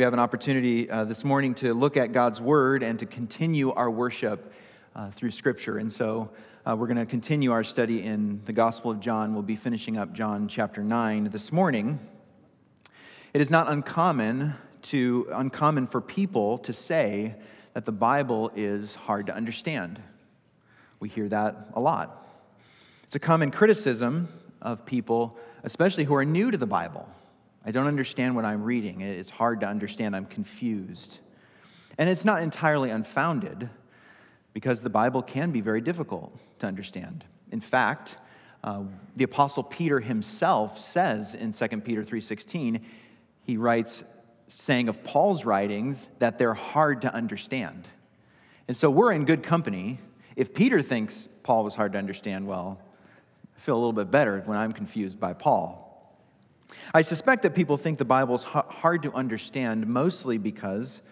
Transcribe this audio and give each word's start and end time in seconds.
We 0.00 0.04
have 0.04 0.14
an 0.14 0.18
opportunity 0.18 0.88
uh, 0.88 1.04
this 1.04 1.24
morning 1.24 1.52
to 1.56 1.74
look 1.74 1.98
at 1.98 2.12
God's 2.12 2.40
Word 2.40 2.82
and 2.82 2.98
to 3.00 3.04
continue 3.04 3.70
our 3.70 3.90
worship 3.90 4.50
uh, 4.96 5.10
through 5.10 5.30
Scripture. 5.30 5.76
And 5.76 5.92
so 5.92 6.30
uh, 6.64 6.74
we're 6.74 6.86
going 6.86 6.96
to 6.96 7.04
continue 7.04 7.52
our 7.52 7.62
study 7.62 8.02
in 8.02 8.40
the 8.46 8.54
Gospel 8.54 8.92
of 8.92 9.00
John. 9.00 9.34
We'll 9.34 9.42
be 9.42 9.56
finishing 9.56 9.98
up 9.98 10.14
John 10.14 10.48
chapter 10.48 10.82
9 10.82 11.24
this 11.24 11.52
morning. 11.52 11.98
It 13.34 13.42
is 13.42 13.50
not 13.50 13.70
uncommon, 13.70 14.54
to, 14.84 15.28
uncommon 15.32 15.86
for 15.86 16.00
people 16.00 16.56
to 16.60 16.72
say 16.72 17.34
that 17.74 17.84
the 17.84 17.92
Bible 17.92 18.50
is 18.56 18.94
hard 18.94 19.26
to 19.26 19.34
understand. 19.34 20.00
We 20.98 21.10
hear 21.10 21.28
that 21.28 21.72
a 21.74 21.80
lot. 21.80 22.26
It's 23.02 23.16
a 23.16 23.20
common 23.20 23.50
criticism 23.50 24.28
of 24.62 24.86
people, 24.86 25.36
especially 25.62 26.04
who 26.04 26.14
are 26.14 26.24
new 26.24 26.50
to 26.50 26.56
the 26.56 26.66
Bible. 26.66 27.06
I 27.64 27.70
don't 27.72 27.86
understand 27.86 28.34
what 28.36 28.44
I'm 28.44 28.62
reading. 28.62 29.02
It's 29.02 29.30
hard 29.30 29.60
to 29.60 29.66
understand. 29.66 30.16
I'm 30.16 30.26
confused. 30.26 31.18
And 31.98 32.08
it's 32.08 32.24
not 32.24 32.42
entirely 32.42 32.90
unfounded 32.90 33.68
because 34.54 34.82
the 34.82 34.90
Bible 34.90 35.22
can 35.22 35.50
be 35.50 35.60
very 35.60 35.80
difficult 35.80 36.38
to 36.60 36.66
understand. 36.66 37.24
In 37.52 37.60
fact, 37.60 38.16
uh, 38.64 38.82
the 39.16 39.24
apostle 39.24 39.62
Peter 39.62 40.00
himself 40.00 40.78
says 40.78 41.34
in 41.34 41.52
2 41.52 41.84
Peter 41.84 42.02
3:16, 42.02 42.80
he 43.42 43.56
writes 43.56 44.04
saying 44.48 44.88
of 44.88 45.02
Paul's 45.04 45.44
writings 45.44 46.08
that 46.18 46.38
they're 46.38 46.54
hard 46.54 47.02
to 47.02 47.14
understand. 47.14 47.88
And 48.68 48.76
so 48.76 48.90
we're 48.90 49.12
in 49.12 49.24
good 49.24 49.42
company. 49.42 50.00
If 50.36 50.54
Peter 50.54 50.82
thinks 50.82 51.28
Paul 51.42 51.64
was 51.64 51.74
hard 51.74 51.92
to 51.92 51.98
understand, 51.98 52.46
well, 52.46 52.80
I 53.56 53.60
feel 53.60 53.74
a 53.74 53.78
little 53.78 53.92
bit 53.92 54.10
better 54.10 54.42
when 54.46 54.56
I'm 54.56 54.72
confused 54.72 55.18
by 55.18 55.32
Paul. 55.32 55.89
I 56.92 57.02
suspect 57.02 57.42
that 57.44 57.54
people 57.54 57.76
think 57.76 57.98
the 57.98 58.04
Bible 58.04 58.34
is 58.34 58.42
hard 58.42 59.02
to 59.04 59.12
understand 59.12 59.86
mostly 59.86 60.38
because 60.38 61.02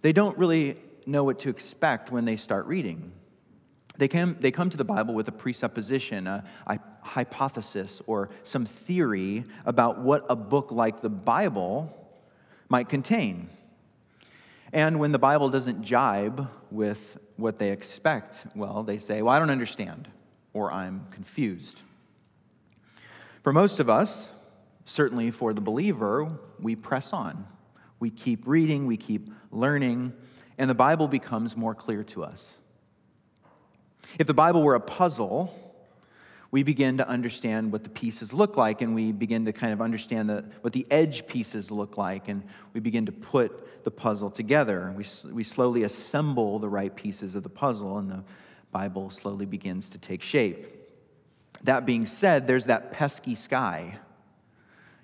they 0.00 0.12
don't 0.12 0.38
really 0.38 0.76
know 1.06 1.24
what 1.24 1.40
to 1.40 1.48
expect 1.48 2.12
when 2.12 2.24
they 2.24 2.36
start 2.36 2.66
reading. 2.66 3.10
They, 3.96 4.06
can, 4.06 4.36
they 4.38 4.52
come 4.52 4.70
to 4.70 4.76
the 4.76 4.84
Bible 4.84 5.14
with 5.14 5.26
a 5.26 5.32
presupposition, 5.32 6.28
a, 6.28 6.44
a 6.68 6.78
hypothesis, 7.02 8.00
or 8.06 8.30
some 8.44 8.64
theory 8.64 9.44
about 9.66 9.98
what 9.98 10.24
a 10.28 10.36
book 10.36 10.70
like 10.70 11.00
the 11.00 11.08
Bible 11.08 11.92
might 12.68 12.88
contain. 12.88 13.48
And 14.72 15.00
when 15.00 15.10
the 15.10 15.18
Bible 15.18 15.48
doesn't 15.48 15.82
jibe 15.82 16.48
with 16.70 17.18
what 17.36 17.58
they 17.58 17.72
expect, 17.72 18.46
well, 18.54 18.84
they 18.84 18.98
say, 18.98 19.22
Well, 19.22 19.34
I 19.34 19.40
don't 19.40 19.50
understand, 19.50 20.08
or 20.52 20.70
I'm 20.70 21.06
confused. 21.10 21.82
For 23.42 23.52
most 23.52 23.80
of 23.80 23.88
us, 23.88 24.28
certainly 24.88 25.30
for 25.30 25.52
the 25.52 25.60
believer, 25.60 26.38
we 26.58 26.74
press 26.74 27.12
on. 27.12 27.46
We 28.00 28.10
keep 28.10 28.46
reading, 28.46 28.86
we 28.86 28.96
keep 28.96 29.30
learning, 29.50 30.14
and 30.56 30.70
the 30.70 30.74
Bible 30.74 31.08
becomes 31.08 31.56
more 31.56 31.74
clear 31.74 32.02
to 32.04 32.24
us. 32.24 32.58
If 34.18 34.26
the 34.26 34.34
Bible 34.34 34.62
were 34.62 34.74
a 34.74 34.80
puzzle, 34.80 35.52
we 36.50 36.62
begin 36.62 36.96
to 36.96 37.06
understand 37.06 37.70
what 37.70 37.82
the 37.82 37.90
pieces 37.90 38.32
look 38.32 38.56
like, 38.56 38.80
and 38.80 38.94
we 38.94 39.12
begin 39.12 39.44
to 39.44 39.52
kind 39.52 39.74
of 39.74 39.82
understand 39.82 40.30
the, 40.30 40.44
what 40.62 40.72
the 40.72 40.86
edge 40.90 41.26
pieces 41.26 41.70
look 41.70 41.98
like, 41.98 42.28
and 42.28 42.42
we 42.72 42.80
begin 42.80 43.04
to 43.06 43.12
put 43.12 43.84
the 43.84 43.90
puzzle 43.90 44.30
together. 44.30 44.94
We, 44.96 45.04
we 45.30 45.44
slowly 45.44 45.82
assemble 45.82 46.58
the 46.58 46.68
right 46.68 46.94
pieces 46.94 47.34
of 47.34 47.42
the 47.42 47.50
puzzle, 47.50 47.98
and 47.98 48.10
the 48.10 48.24
Bible 48.70 49.10
slowly 49.10 49.44
begins 49.44 49.90
to 49.90 49.98
take 49.98 50.22
shape. 50.22 50.66
That 51.64 51.84
being 51.84 52.06
said, 52.06 52.46
there's 52.46 52.66
that 52.66 52.92
pesky 52.92 53.34
sky. 53.34 53.98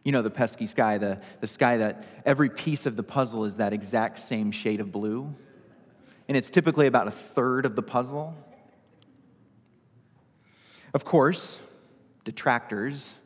You 0.04 0.12
know, 0.12 0.22
the 0.22 0.30
pesky 0.30 0.66
sky, 0.66 0.98
the, 0.98 1.20
the 1.40 1.46
sky 1.46 1.78
that 1.78 2.06
every 2.24 2.50
piece 2.50 2.86
of 2.86 2.94
the 2.96 3.02
puzzle 3.02 3.46
is 3.46 3.56
that 3.56 3.72
exact 3.72 4.18
same 4.18 4.52
shade 4.52 4.80
of 4.80 4.92
blue. 4.92 5.34
And 6.28 6.36
it's 6.36 6.50
typically 6.50 6.86
about 6.86 7.08
a 7.08 7.10
third 7.10 7.66
of 7.66 7.74
the 7.74 7.82
puzzle. 7.82 8.36
Of 10.92 11.04
course, 11.04 11.58
detractors 12.24 13.16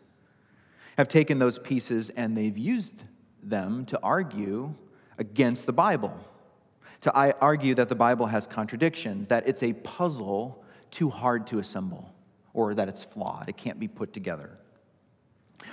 have 0.97 1.09
taken 1.09 1.39
those 1.39 1.59
pieces 1.59 2.11
and 2.11 2.37
they've 2.37 2.57
used 2.57 3.03
them 3.43 3.85
to 3.87 4.01
argue 4.03 4.75
against 5.19 5.67
the 5.67 5.73
Bible, 5.73 6.17
to 7.03 7.13
argue 7.41 7.75
that 7.75 7.89
the 7.89 7.95
Bible 7.95 8.27
has 8.27 8.47
contradictions, 8.47 9.29
that 9.29 9.49
it's 9.49 9.63
a 9.63 9.73
puzzle 9.73 10.65
too 10.91 11.11
hard 11.11 11.47
to 11.49 11.59
assemble, 11.59 12.13
or 12.55 12.75
that 12.75 12.89
it's 12.89 13.05
flawed, 13.05 13.49
it 13.49 13.57
can't 13.57 13.79
be 13.79 13.89
put 13.89 14.13
together. 14.13 14.59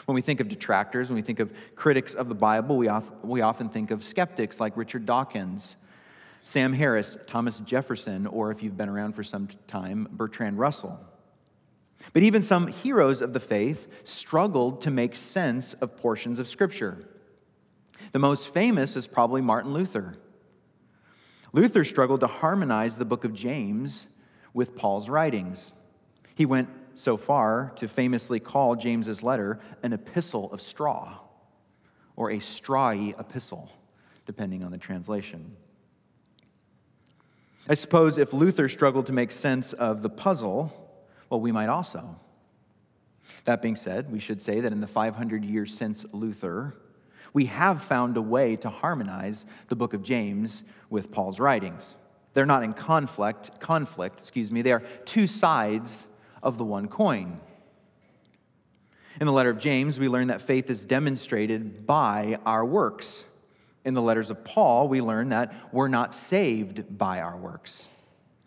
When 0.05 0.15
we 0.15 0.21
think 0.21 0.39
of 0.39 0.47
detractors, 0.47 1.09
when 1.09 1.15
we 1.15 1.21
think 1.21 1.39
of 1.39 1.53
critics 1.75 2.13
of 2.13 2.29
the 2.29 2.35
Bible, 2.35 2.77
we, 2.77 2.89
we 3.23 3.41
often 3.41 3.69
think 3.69 3.91
of 3.91 4.03
skeptics 4.03 4.59
like 4.59 4.75
Richard 4.77 5.05
Dawkins, 5.05 5.75
Sam 6.43 6.73
Harris, 6.73 7.17
Thomas 7.27 7.59
Jefferson, 7.59 8.27
or 8.27 8.51
if 8.51 8.61
you've 8.61 8.77
been 8.77 8.89
around 8.89 9.13
for 9.13 9.23
some 9.23 9.47
time, 9.67 10.07
Bertrand 10.11 10.59
Russell. 10.59 10.99
But 12.13 12.23
even 12.23 12.43
some 12.43 12.67
heroes 12.67 13.21
of 13.21 13.33
the 13.33 13.39
faith 13.39 14.07
struggled 14.07 14.81
to 14.81 14.91
make 14.91 15.15
sense 15.15 15.73
of 15.75 15.97
portions 15.97 16.39
of 16.39 16.47
Scripture. 16.47 17.07
The 18.11 18.19
most 18.19 18.53
famous 18.53 18.95
is 18.95 19.07
probably 19.07 19.41
Martin 19.41 19.73
Luther. 19.73 20.15
Luther 21.51 21.85
struggled 21.85 22.19
to 22.19 22.27
harmonize 22.27 22.97
the 22.97 23.05
book 23.05 23.23
of 23.23 23.33
James 23.33 24.07
with 24.53 24.75
Paul's 24.75 25.09
writings. 25.09 25.71
He 26.35 26.45
went 26.45 26.69
so 26.95 27.17
far 27.17 27.71
to 27.75 27.87
famously 27.87 28.39
call 28.39 28.75
James's 28.75 29.21
letter 29.21 29.59
an 29.83 29.93
epistle 29.93 30.51
of 30.51 30.61
straw, 30.61 31.19
or 32.15 32.31
a 32.31 32.37
strawy 32.37 33.17
epistle, 33.19 33.69
depending 34.25 34.63
on 34.63 34.71
the 34.71 34.77
translation. 34.77 35.55
I 37.67 37.73
suppose 37.73 38.17
if 38.17 38.31
Luther 38.33 38.69
struggled 38.69 39.07
to 39.07 39.13
make 39.13 39.31
sense 39.31 39.73
of 39.73 40.01
the 40.01 40.09
puzzle, 40.09 40.71
well, 41.29 41.39
we 41.39 41.51
might 41.51 41.69
also. 41.69 42.19
That 43.45 43.61
being 43.61 43.75
said, 43.75 44.11
we 44.11 44.19
should 44.19 44.41
say 44.41 44.59
that 44.59 44.71
in 44.71 44.81
the 44.81 44.87
500 44.87 45.43
years 45.43 45.75
since 45.75 46.05
Luther, 46.13 46.75
we 47.33 47.45
have 47.45 47.81
found 47.81 48.17
a 48.17 48.21
way 48.21 48.55
to 48.57 48.69
harmonize 48.69 49.45
the 49.67 49.75
book 49.75 49.93
of 49.93 50.03
James 50.03 50.63
with 50.89 51.11
Paul's 51.11 51.39
writings. 51.39 51.95
They're 52.33 52.45
not 52.45 52.63
in 52.63 52.73
conflict, 52.73 53.59
conflict, 53.59 54.19
excuse 54.19 54.51
me, 54.51 54.61
they 54.61 54.71
are 54.71 54.83
two 55.05 55.27
sides 55.27 56.05
of 56.45 56.57
the 56.57 56.63
one 56.63 56.87
coin. 56.87 57.41
In 59.19 59.25
the 59.25 59.33
letter 59.33 59.49
of 59.49 59.57
James, 59.57 59.99
we 59.99 60.07
learn 60.07 60.27
that 60.27 60.41
faith 60.41 60.69
is 60.69 60.85
demonstrated 60.85 61.87
by 61.87 62.37
our 62.45 62.63
works. 62.63 63.25
In 63.83 63.93
the 63.93 64.01
letters 64.01 64.29
of 64.29 64.43
Paul, 64.45 64.87
we 64.87 65.01
learn 65.01 65.29
that 65.29 65.53
we're 65.71 65.87
not 65.87 66.13
saved 66.13 66.97
by 66.97 67.21
our 67.21 67.35
works. 67.35 67.89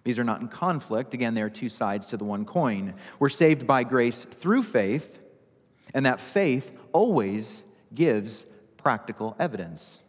These 0.04 0.19
are 0.19 0.25
not 0.25 0.41
in 0.41 0.48
conflict. 0.48 1.12
Again, 1.12 1.34
they 1.34 1.42
are 1.42 1.50
two 1.50 1.69
sides 1.69 2.06
to 2.08 2.16
the 2.16 2.25
one 2.25 2.44
coin. 2.44 2.94
We're 3.19 3.28
saved 3.28 3.66
by 3.66 3.84
grace 3.84 4.25
through 4.25 4.62
faith, 4.62 5.20
and 5.92 6.06
that 6.06 6.20
faith 6.20 6.70
always 6.92 7.64
gives 7.94 8.44
practical 8.76 9.34
evidence. 9.38 10.00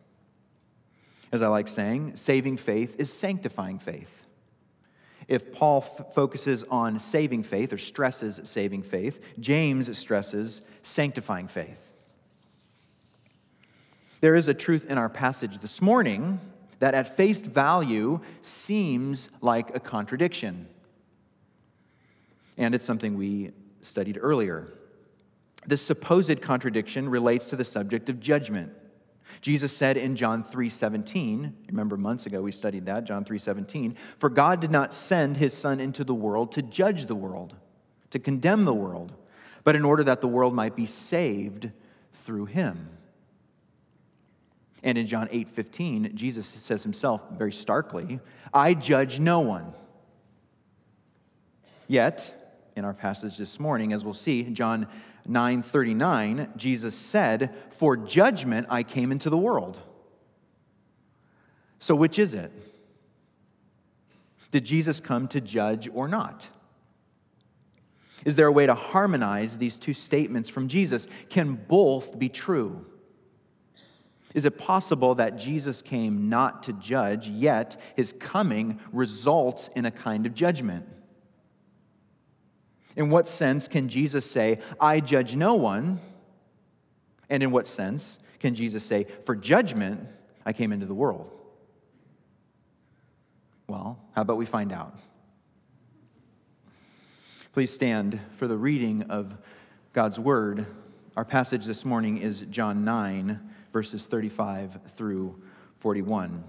As 1.32 1.42
I 1.42 1.48
like 1.48 1.68
saying, 1.68 2.16
saving 2.16 2.58
faith 2.58 2.96
is 3.00 3.12
sanctifying 3.12 3.80
faith 3.80 4.26
if 5.30 5.54
Paul 5.54 5.86
f- 5.86 6.14
focuses 6.14 6.64
on 6.66 6.98
saving 6.98 7.44
faith 7.44 7.72
or 7.72 7.78
stresses 7.78 8.42
saving 8.44 8.82
faith, 8.82 9.40
James 9.40 9.96
stresses 9.96 10.62
sanctifying 10.82 11.48
faith. 11.48 11.94
There 14.22 14.36
is 14.36 14.48
a 14.48 14.56
truth 14.56 14.86
in 14.90 14.98
our 14.98 15.08
passage 15.08 15.60
this 15.60 15.82
morning 15.82 16.42
that 16.80 16.96
at 16.96 17.16
face 17.16 17.42
value 17.42 18.22
seems 18.42 19.30
like 19.40 19.74
a 19.76 19.80
contradiction. 19.80 20.68
And 22.58 22.74
it's 22.74 22.86
something 22.86 23.16
we 23.16 23.52
studied 23.84 24.18
earlier. 24.20 24.68
This 25.66 25.84
supposed 25.84 26.42
contradiction 26.42 27.08
relates 27.08 27.50
to 27.52 27.56
the 27.56 27.64
subject 27.64 28.10
of 28.10 28.20
judgment. 28.20 28.74
Jesus 29.42 29.76
said 29.76 29.98
in 29.98 30.16
John 30.16 30.44
3:17, 30.44 31.54
remember 31.68 31.98
months 31.98 32.26
ago 32.26 32.42
we 32.42 32.52
studied 32.52 32.86
that, 32.88 33.06
John 33.06 33.24
3:17, 33.24 33.96
for 34.18 34.30
God 34.30 34.60
did 34.60 34.72
not 34.72 34.94
send 34.94 35.38
his 35.38 35.54
son 35.54 35.80
into 35.80 36.04
the 36.04 36.14
world 36.14 36.52
to 36.54 36.62
judge 36.62 37.06
the 37.06 37.16
world, 37.16 37.56
to 38.12 38.20
condemn 38.20 38.66
the 38.66 38.74
world, 38.74 39.14
but 39.64 39.76
in 39.76 39.86
order 39.86 40.04
that 40.04 40.22
the 40.22 40.28
world 40.28 40.54
might 40.54 40.76
be 40.76 40.86
saved 40.86 41.72
through 42.14 42.46
him. 42.46 42.90
And 44.84 44.98
in 44.98 45.06
John 45.06 45.28
8:15, 45.32 46.16
Jesus 46.16 46.46
says 46.48 46.84
himself 46.84 47.22
very 47.32 47.52
starkly, 47.52 48.20
I 48.54 48.74
judge 48.74 49.20
no 49.20 49.40
one. 49.42 49.74
Yet, 51.88 52.72
in 52.76 52.86
our 52.86 52.94
passage 52.94 53.38
this 53.38 53.60
morning, 53.60 53.94
as 53.94 54.06
we'll 54.06 54.14
see, 54.14 54.44
John 54.44 54.88
9:39, 55.28 56.50
Jesus 56.56 56.96
said, 56.96 57.56
"For 57.70 57.96
judgment 57.98 58.68
I 58.70 58.84
came 58.84 59.12
into 59.12 59.30
the 59.30 59.38
world." 59.38 59.80
So 61.80 61.96
which 61.96 62.20
is 62.20 62.34
it? 62.34 62.52
Did 64.52 64.66
Jesus 64.66 65.00
come 65.00 65.28
to 65.30 65.40
judge 65.40 65.88
or 65.94 66.08
not? 66.08 66.50
Is 68.26 68.36
there 68.36 68.48
a 68.48 68.52
way 68.52 68.66
to 68.66 68.74
harmonize 68.74 69.58
these 69.58 69.80
two 69.80 69.94
statements 69.94 70.50
from 70.50 70.68
Jesus? 70.68 71.08
Can 71.30 71.56
both 71.56 72.20
be 72.20 72.28
true? 72.28 72.86
Is 74.34 74.46
it 74.46 74.58
possible 74.58 75.16
that 75.16 75.38
Jesus 75.38 75.82
came 75.82 76.30
not 76.30 76.64
to 76.64 76.74
judge, 76.74 77.28
yet 77.28 77.82
his 77.96 78.12
coming 78.12 78.80
results 78.92 79.70
in 79.76 79.86
a 79.86 79.92
kind 79.92 80.26
of 80.26 80.34
judgment? 80.36 80.86
In 83.00 83.10
what 83.10 83.30
sense 83.30 83.70
can 83.70 83.88
Jesus 83.88 84.30
say, 84.30 84.60
I 84.78 85.00
judge 85.00 85.34
no 85.34 85.56
one? 85.56 86.02
And 87.30 87.42
in 87.42 87.50
what 87.50 87.66
sense 87.66 88.20
can 88.40 88.56
Jesus 88.56 88.84
say, 88.84 89.08
For 89.24 89.38
judgment 89.38 90.06
I 90.46 90.52
came 90.52 90.74
into 90.74 90.86
the 90.86 90.94
world? 90.94 91.32
Well, 93.68 93.98
how 94.12 94.22
about 94.22 94.36
we 94.36 94.46
find 94.46 94.74
out? 94.74 95.00
Please 97.54 97.72
stand 97.72 98.20
for 98.36 98.50
the 98.50 98.58
reading 98.58 99.04
of 99.04 99.34
God's 99.94 100.20
word. 100.20 100.66
Our 101.16 101.24
passage 101.24 101.66
this 101.66 101.86
morning 101.86 102.18
is 102.18 102.42
John 102.50 102.84
9 102.84 103.40
verses 103.72 104.04
35 104.04 104.78
through 104.90 105.42
41. 105.78 106.44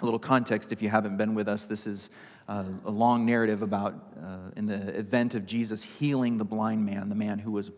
A 0.00 0.04
little 0.04 0.20
context 0.20 0.70
if 0.70 0.80
you 0.80 0.90
haven't 0.90 1.16
been 1.16 1.34
with 1.34 1.48
us, 1.48 1.66
this 1.66 1.88
is 1.88 2.08
uh, 2.48 2.64
a 2.84 2.90
long 2.90 3.26
narrative 3.26 3.62
about 3.62 3.94
uh, 4.22 4.50
in 4.56 4.66
the 4.66 4.96
event 4.96 5.34
of 5.34 5.46
Jesus 5.46 5.82
healing 5.82 6.38
the 6.38 6.44
blind 6.44 6.84
man, 6.84 7.08
the 7.08 7.14
man 7.14 7.38
who 7.38 7.50
was 7.50 7.70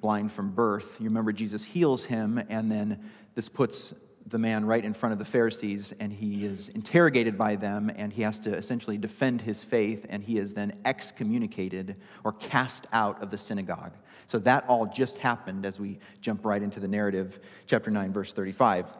blind 0.00 0.32
from 0.32 0.50
birth. 0.50 0.98
You 1.00 1.06
remember 1.06 1.32
Jesus 1.32 1.64
heals 1.64 2.04
him, 2.04 2.42
and 2.48 2.70
then 2.70 3.10
this 3.34 3.48
puts 3.48 3.94
the 4.26 4.38
man 4.38 4.64
right 4.64 4.84
in 4.84 4.94
front 4.94 5.12
of 5.12 5.18
the 5.18 5.24
Pharisees, 5.24 5.92
and 6.00 6.12
he 6.12 6.44
is 6.44 6.70
interrogated 6.70 7.36
by 7.36 7.56
them, 7.56 7.92
and 7.94 8.12
he 8.12 8.22
has 8.22 8.38
to 8.40 8.54
essentially 8.54 8.96
defend 8.96 9.42
his 9.42 9.62
faith, 9.62 10.06
and 10.08 10.22
he 10.22 10.38
is 10.38 10.54
then 10.54 10.78
excommunicated 10.84 11.96
or 12.24 12.32
cast 12.32 12.86
out 12.92 13.22
of 13.22 13.30
the 13.30 13.38
synagogue. 13.38 13.92
So 14.26 14.38
that 14.40 14.64
all 14.68 14.86
just 14.86 15.18
happened 15.18 15.66
as 15.66 15.78
we 15.78 15.98
jump 16.22 16.46
right 16.46 16.62
into 16.62 16.80
the 16.80 16.88
narrative, 16.88 17.40
chapter 17.66 17.90
9, 17.90 18.12
verse 18.12 18.32
35. 18.32 18.92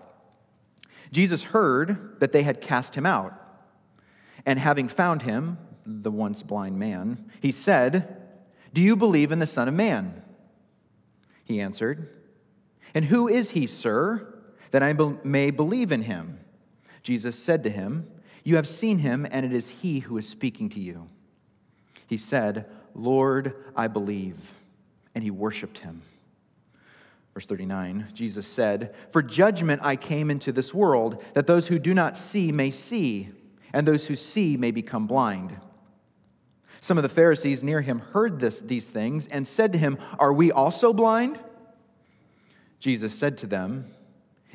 Jesus 1.11 1.43
heard 1.43 2.21
that 2.21 2.33
they 2.33 2.43
had 2.43 2.61
cast 2.61 2.95
him 2.95 3.07
out, 3.07 3.41
and 4.47 4.59
having 4.59 4.89
found 4.89 5.23
him, 5.23 5.59
the 5.87 6.11
once 6.11 6.43
blind 6.43 6.79
man, 6.79 7.31
he 7.41 7.53
said, 7.53 8.23
Do 8.73 8.81
you 8.83 8.97
believe 8.97 9.33
in 9.33 9.39
the 9.39 9.47
Son 9.47 9.69
of 9.69 9.75
Man? 9.75 10.23
He 11.45 11.61
answered, 11.61 12.09
And 12.95 13.07
who 13.07 13.29
is 13.29 13.51
he, 13.51 13.67
sir? 13.67 14.35
that 14.75 14.83
I 14.83 14.93
may 15.23 15.53
believe 15.53 15.93
in 15.93 16.03
him. 16.03 16.41
Jesus 17.05 17.39
said 17.39 17.63
to 17.63 17.71
him, 17.71 18.11
You 18.43 18.57
have 18.57 18.67
seen 18.67 18.99
him, 18.99 19.25
and 19.31 19.47
it 19.47 19.53
is 19.53 19.69
he 19.69 20.01
who 20.01 20.19
is 20.19 20.29
speaking 20.29 20.69
to 20.71 20.81
you. 20.81 21.09
He 22.09 22.17
said, 22.17 22.69
Lord, 22.93 23.55
I 23.77 23.87
believe. 23.87 24.55
And 25.15 25.23
he 25.23 25.31
worshiped 25.31 25.79
him. 25.79 26.03
Verse 27.35 27.47
39, 27.47 28.09
Jesus 28.15 28.49
said, 28.49 28.97
For 29.11 29.23
judgment 29.23 29.81
I 29.85 29.95
came 29.95 30.29
into 30.29 30.51
this 30.51 30.75
world, 30.75 31.23
that 31.35 31.47
those 31.47 31.69
who 31.69 31.79
do 31.79 31.95
not 31.95 32.17
see 32.17 32.51
may 32.51 32.73
see, 32.73 33.29
and 33.75 33.87
those 33.87 34.07
who 34.07 34.17
see 34.17 34.57
may 34.57 34.71
become 34.71 35.07
blind. 35.07 35.55
Some 36.81 36.97
of 36.97 37.03
the 37.03 37.09
Pharisees 37.11 37.63
near 37.63 37.83
him 37.83 37.99
heard 37.99 38.41
this, 38.41 38.61
these 38.61 38.91
things 38.91 39.27
and 39.27 39.47
said 39.47 39.73
to 39.73 39.79
him, 39.79 39.99
Are 40.19 40.33
we 40.33 40.51
also 40.51 40.95
blind? 40.95 41.39
Jesus 42.79 43.13
said 43.15 43.37
to 43.39 43.47
them, 43.47 43.95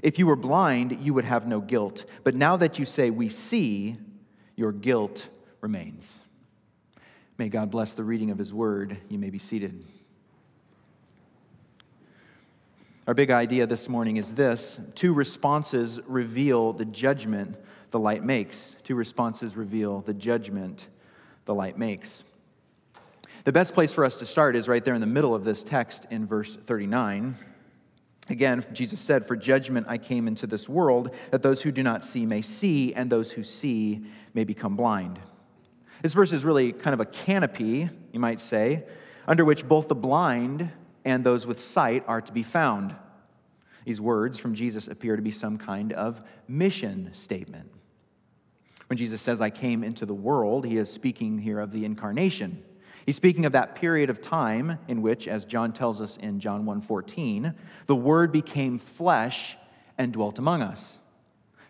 if 0.01 0.17
you 0.17 0.27
were 0.27 0.35
blind, 0.35 0.99
you 1.01 1.13
would 1.13 1.25
have 1.25 1.47
no 1.47 1.59
guilt. 1.59 2.05
But 2.23 2.35
now 2.35 2.57
that 2.57 2.79
you 2.79 2.85
say, 2.85 3.09
We 3.09 3.29
see, 3.29 3.97
your 4.55 4.71
guilt 4.71 5.27
remains. 5.61 6.19
May 7.37 7.49
God 7.49 7.71
bless 7.71 7.93
the 7.93 8.03
reading 8.03 8.31
of 8.31 8.37
his 8.37 8.53
word. 8.53 8.97
You 9.09 9.19
may 9.19 9.29
be 9.29 9.39
seated. 9.39 9.83
Our 13.07 13.13
big 13.13 13.31
idea 13.31 13.65
this 13.65 13.89
morning 13.89 14.17
is 14.17 14.35
this 14.35 14.79
two 14.95 15.13
responses 15.13 15.99
reveal 16.05 16.73
the 16.73 16.85
judgment 16.85 17.57
the 17.91 17.99
light 17.99 18.23
makes. 18.23 18.75
Two 18.83 18.95
responses 18.95 19.55
reveal 19.55 20.01
the 20.01 20.13
judgment 20.13 20.87
the 21.45 21.55
light 21.55 21.77
makes. 21.77 22.23
The 23.45 23.51
best 23.51 23.73
place 23.73 23.91
for 23.91 24.05
us 24.05 24.19
to 24.19 24.25
start 24.25 24.55
is 24.55 24.67
right 24.67 24.83
there 24.83 24.93
in 24.93 25.01
the 25.01 25.07
middle 25.07 25.33
of 25.33 25.43
this 25.43 25.63
text 25.63 26.05
in 26.11 26.27
verse 26.27 26.55
39. 26.55 27.35
Again, 28.29 28.63
Jesus 28.73 28.99
said, 28.99 29.25
For 29.25 29.35
judgment 29.35 29.87
I 29.89 29.97
came 29.97 30.27
into 30.27 30.45
this 30.45 30.69
world, 30.69 31.15
that 31.31 31.41
those 31.41 31.61
who 31.63 31.71
do 31.71 31.81
not 31.81 32.03
see 32.03 32.25
may 32.25 32.41
see, 32.41 32.93
and 32.93 33.09
those 33.09 33.31
who 33.31 33.43
see 33.43 34.05
may 34.33 34.43
become 34.43 34.75
blind. 34.75 35.19
This 36.03 36.13
verse 36.13 36.31
is 36.31 36.45
really 36.45 36.71
kind 36.71 36.93
of 36.93 36.99
a 36.99 37.05
canopy, 37.05 37.89
you 38.11 38.19
might 38.19 38.39
say, 38.39 38.83
under 39.27 39.43
which 39.43 39.67
both 39.67 39.87
the 39.87 39.95
blind 39.95 40.71
and 41.03 41.23
those 41.23 41.47
with 41.47 41.59
sight 41.59 42.03
are 42.07 42.21
to 42.21 42.31
be 42.31 42.43
found. 42.43 42.95
These 43.85 43.99
words 43.99 44.37
from 44.37 44.53
Jesus 44.53 44.87
appear 44.87 45.15
to 45.15 45.21
be 45.21 45.31
some 45.31 45.57
kind 45.57 45.93
of 45.93 46.21
mission 46.47 47.09
statement. 47.13 47.71
When 48.89 48.97
Jesus 48.97 49.21
says, 49.21 49.39
I 49.39 49.51
came 49.51 49.83
into 49.83 50.07
the 50.07 50.15
world, 50.15 50.65
he 50.65 50.77
is 50.77 50.91
speaking 50.91 51.37
here 51.37 51.59
of 51.59 51.71
the 51.71 51.85
incarnation. 51.85 52.63
He's 53.05 53.17
speaking 53.17 53.45
of 53.45 53.51
that 53.51 53.75
period 53.75 54.09
of 54.09 54.19
time 54.19 54.79
in 54.87 55.03
which, 55.03 55.27
as 55.27 55.45
John 55.45 55.73
tells 55.73 56.01
us 56.01 56.17
in 56.17 56.39
John 56.39 56.65
1:14, 56.65 57.53
the 57.85 57.95
Word 57.95 58.31
became 58.31 58.79
flesh 58.79 59.57
and 59.99 60.11
dwelt 60.11 60.39
among 60.39 60.63
us. 60.63 60.97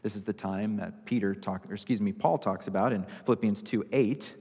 This 0.01 0.16
is 0.16 0.24
the 0.24 0.31
time 0.31 0.77
that 0.77 1.04
Peter 1.06 1.36
talk, 1.36 1.69
or 1.69 1.74
excuse 1.74 2.00
me, 2.00 2.13
Paul 2.13 2.38
talks 2.38 2.68
about 2.68 2.94
in 2.94 3.06
Philippians 3.25 3.63
2:8, 3.63 4.33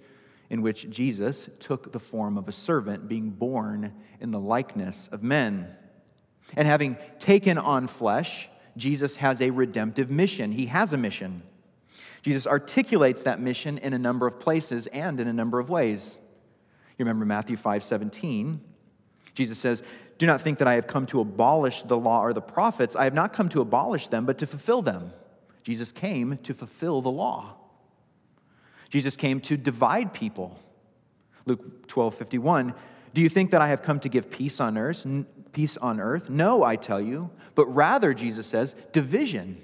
in 0.48 0.62
which 0.62 0.88
Jesus 0.88 1.50
took 1.58 1.90
the 1.90 1.98
form 1.98 2.38
of 2.38 2.46
a 2.46 2.52
servant, 2.52 3.08
being 3.08 3.30
born 3.30 3.92
in 4.20 4.30
the 4.30 4.40
likeness 4.40 5.08
of 5.08 5.24
men. 5.24 5.66
And 6.56 6.68
having 6.68 6.96
taken 7.18 7.58
on 7.58 7.88
flesh, 7.88 8.48
Jesus 8.76 9.16
has 9.16 9.40
a 9.40 9.50
redemptive 9.50 10.12
mission. 10.12 10.52
He 10.52 10.66
has 10.66 10.92
a 10.92 10.96
mission. 10.96 11.42
Jesus 12.28 12.46
articulates 12.46 13.22
that 13.22 13.40
mission 13.40 13.78
in 13.78 13.94
a 13.94 13.98
number 13.98 14.26
of 14.26 14.38
places 14.38 14.86
and 14.88 15.18
in 15.18 15.28
a 15.28 15.32
number 15.32 15.58
of 15.58 15.70
ways. 15.70 16.18
You 16.98 17.06
remember 17.06 17.24
Matthew 17.24 17.56
5 17.56 17.82
17. 17.82 18.60
Jesus 19.32 19.56
says, 19.56 19.82
Do 20.18 20.26
not 20.26 20.42
think 20.42 20.58
that 20.58 20.68
I 20.68 20.74
have 20.74 20.86
come 20.86 21.06
to 21.06 21.20
abolish 21.20 21.84
the 21.84 21.96
law 21.96 22.20
or 22.20 22.34
the 22.34 22.42
prophets. 22.42 22.94
I 22.94 23.04
have 23.04 23.14
not 23.14 23.32
come 23.32 23.48
to 23.48 23.62
abolish 23.62 24.08
them, 24.08 24.26
but 24.26 24.36
to 24.38 24.46
fulfill 24.46 24.82
them. 24.82 25.14
Jesus 25.62 25.90
came 25.90 26.36
to 26.42 26.52
fulfill 26.52 27.00
the 27.00 27.10
law. 27.10 27.56
Jesus 28.90 29.16
came 29.16 29.40
to 29.40 29.56
divide 29.56 30.12
people. 30.12 30.60
Luke 31.46 31.88
12 31.88 32.14
51. 32.14 32.74
Do 33.14 33.22
you 33.22 33.30
think 33.30 33.52
that 33.52 33.62
I 33.62 33.68
have 33.68 33.80
come 33.80 34.00
to 34.00 34.10
give 34.10 34.30
peace 34.30 34.60
on 34.60 34.76
earth? 34.76 35.06
Peace 35.52 35.78
on 35.78 35.98
earth? 35.98 36.28
No, 36.28 36.62
I 36.62 36.76
tell 36.76 37.00
you, 37.00 37.30
but 37.54 37.66
rather, 37.74 38.12
Jesus 38.12 38.46
says, 38.46 38.74
division. 38.92 39.62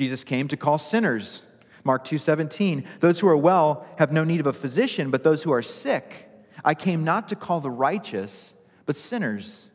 Jesus 0.00 0.24
came 0.24 0.48
to 0.48 0.56
call 0.56 0.78
sinners. 0.78 1.44
Mark 1.84 2.06
2:17 2.06 2.86
Those 3.00 3.20
who 3.20 3.28
are 3.28 3.36
well 3.36 3.86
have 3.98 4.10
no 4.10 4.24
need 4.24 4.40
of 4.40 4.46
a 4.46 4.52
physician 4.54 5.10
but 5.10 5.24
those 5.24 5.42
who 5.42 5.52
are 5.52 5.60
sick. 5.60 6.26
I 6.64 6.74
came 6.74 7.04
not 7.04 7.28
to 7.28 7.36
call 7.36 7.60
the 7.60 7.70
righteous 7.70 8.54
but 8.86 8.96
sinners. 8.96 9.68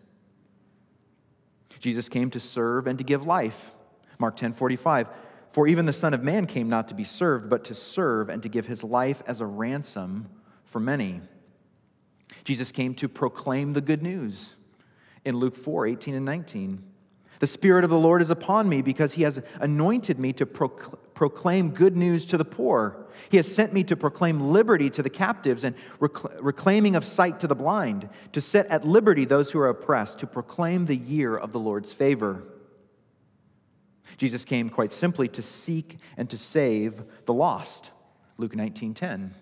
Jesus 1.79 2.09
came 2.09 2.31
to 2.31 2.39
serve 2.39 2.87
and 2.87 2.97
to 2.97 3.03
give 3.03 3.27
life. 3.27 3.71
Mark 4.17 4.35
10:45 4.35 5.09
For 5.51 5.67
even 5.67 5.85
the 5.85 5.93
son 5.93 6.15
of 6.15 6.23
man 6.23 6.47
came 6.47 6.69
not 6.69 6.87
to 6.87 6.95
be 6.95 7.03
served 7.03 7.47
but 7.47 7.63
to 7.65 7.75
serve 7.75 8.27
and 8.27 8.41
to 8.41 8.49
give 8.49 8.65
his 8.65 8.83
life 8.83 9.21
as 9.27 9.41
a 9.41 9.45
ransom 9.45 10.27
for 10.63 10.79
many. 10.79 11.21
Jesus 12.43 12.71
came 12.71 12.95
to 12.95 13.07
proclaim 13.07 13.73
the 13.73 13.81
good 13.81 14.01
news. 14.01 14.55
In 15.23 15.37
Luke 15.37 15.55
4:18 15.55 16.15
and 16.15 16.25
19 16.25 16.81
the 17.39 17.47
Spirit 17.47 17.83
of 17.83 17.89
the 17.89 17.99
Lord 17.99 18.21
is 18.21 18.29
upon 18.29 18.69
me 18.69 18.81
because 18.81 19.13
he 19.13 19.23
has 19.23 19.41
anointed 19.59 20.19
me 20.19 20.33
to 20.33 20.45
proclaim 20.45 21.71
good 21.71 21.95
news 21.95 22.25
to 22.25 22.37
the 22.37 22.45
poor. 22.45 23.05
He 23.29 23.37
has 23.37 23.53
sent 23.53 23.73
me 23.73 23.83
to 23.85 23.95
proclaim 23.95 24.51
liberty 24.51 24.89
to 24.91 25.03
the 25.03 25.09
captives 25.09 25.63
and 25.63 25.75
reclaiming 25.99 26.95
of 26.95 27.05
sight 27.05 27.39
to 27.39 27.47
the 27.47 27.55
blind, 27.55 28.09
to 28.33 28.41
set 28.41 28.67
at 28.67 28.85
liberty 28.85 29.25
those 29.25 29.51
who 29.51 29.59
are 29.59 29.69
oppressed, 29.69 30.19
to 30.19 30.27
proclaim 30.27 30.85
the 30.85 30.95
year 30.95 31.35
of 31.35 31.51
the 31.51 31.59
Lord's 31.59 31.91
favor. 31.91 32.43
Jesus 34.17 34.45
came 34.45 34.69
quite 34.69 34.93
simply 34.93 35.27
to 35.29 35.41
seek 35.41 35.97
and 36.15 36.29
to 36.29 36.37
save 36.37 37.03
the 37.25 37.33
lost. 37.33 37.91
Luke 38.37 38.55
19:10. 38.55 39.33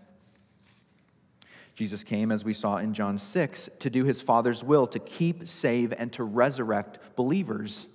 Jesus 1.76 2.04
came, 2.04 2.32
as 2.32 2.46
we 2.46 2.54
saw 2.54 2.78
in 2.78 2.94
John 2.94 3.18
6, 3.18 3.70
to 3.80 3.90
do 3.90 4.04
his 4.04 4.22
Father's 4.22 4.64
will, 4.64 4.86
to 4.88 5.00
keep, 5.00 5.48
save, 5.48 5.92
and 5.98 6.12
to 6.14 6.24
resurrect 6.24 7.00
believers. 7.16 7.88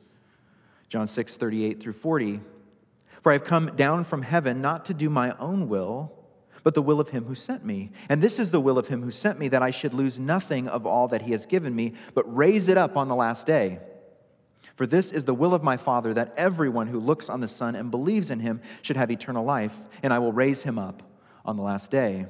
John 0.88 1.06
6, 1.06 1.34
38 1.34 1.80
through 1.80 1.92
40. 1.92 2.40
For 3.20 3.30
I 3.30 3.34
have 3.34 3.44
come 3.44 3.76
down 3.76 4.04
from 4.04 4.22
heaven 4.22 4.60
not 4.60 4.84
to 4.86 4.94
do 4.94 5.08
my 5.08 5.36
own 5.38 5.68
will, 5.68 6.12
but 6.64 6.74
the 6.74 6.82
will 6.82 6.98
of 6.98 7.10
him 7.10 7.24
who 7.26 7.34
sent 7.36 7.64
me. 7.64 7.92
And 8.08 8.20
this 8.20 8.38
is 8.38 8.50
the 8.50 8.60
will 8.60 8.78
of 8.78 8.88
him 8.88 9.02
who 9.02 9.12
sent 9.12 9.38
me, 9.38 9.48
that 9.48 9.62
I 9.62 9.70
should 9.70 9.94
lose 9.94 10.18
nothing 10.18 10.66
of 10.66 10.84
all 10.84 11.06
that 11.08 11.22
he 11.22 11.32
has 11.32 11.46
given 11.46 11.74
me, 11.74 11.94
but 12.14 12.36
raise 12.36 12.68
it 12.68 12.76
up 12.76 12.96
on 12.96 13.08
the 13.08 13.14
last 13.14 13.46
day. 13.46 13.78
For 14.74 14.86
this 14.86 15.12
is 15.12 15.24
the 15.24 15.34
will 15.34 15.54
of 15.54 15.62
my 15.62 15.76
Father, 15.76 16.12
that 16.14 16.34
everyone 16.36 16.88
who 16.88 16.98
looks 16.98 17.28
on 17.28 17.40
the 17.40 17.48
Son 17.48 17.74
and 17.74 17.90
believes 17.90 18.30
in 18.30 18.40
him 18.40 18.60
should 18.82 18.96
have 18.96 19.10
eternal 19.10 19.44
life, 19.44 19.82
and 20.02 20.12
I 20.12 20.18
will 20.18 20.32
raise 20.32 20.62
him 20.62 20.78
up 20.78 21.02
on 21.44 21.56
the 21.56 21.62
last 21.62 21.90
day. 21.90 22.26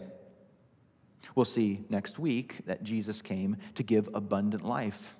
We'll 1.38 1.44
see 1.44 1.84
next 1.88 2.18
week 2.18 2.66
that 2.66 2.82
Jesus 2.82 3.22
came 3.22 3.58
to 3.76 3.84
give 3.84 4.08
abundant 4.12 4.64
life. 4.64 5.16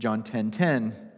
John 0.00 0.24
10:10 0.24 0.50
10, 0.50 0.50
10, 0.50 1.10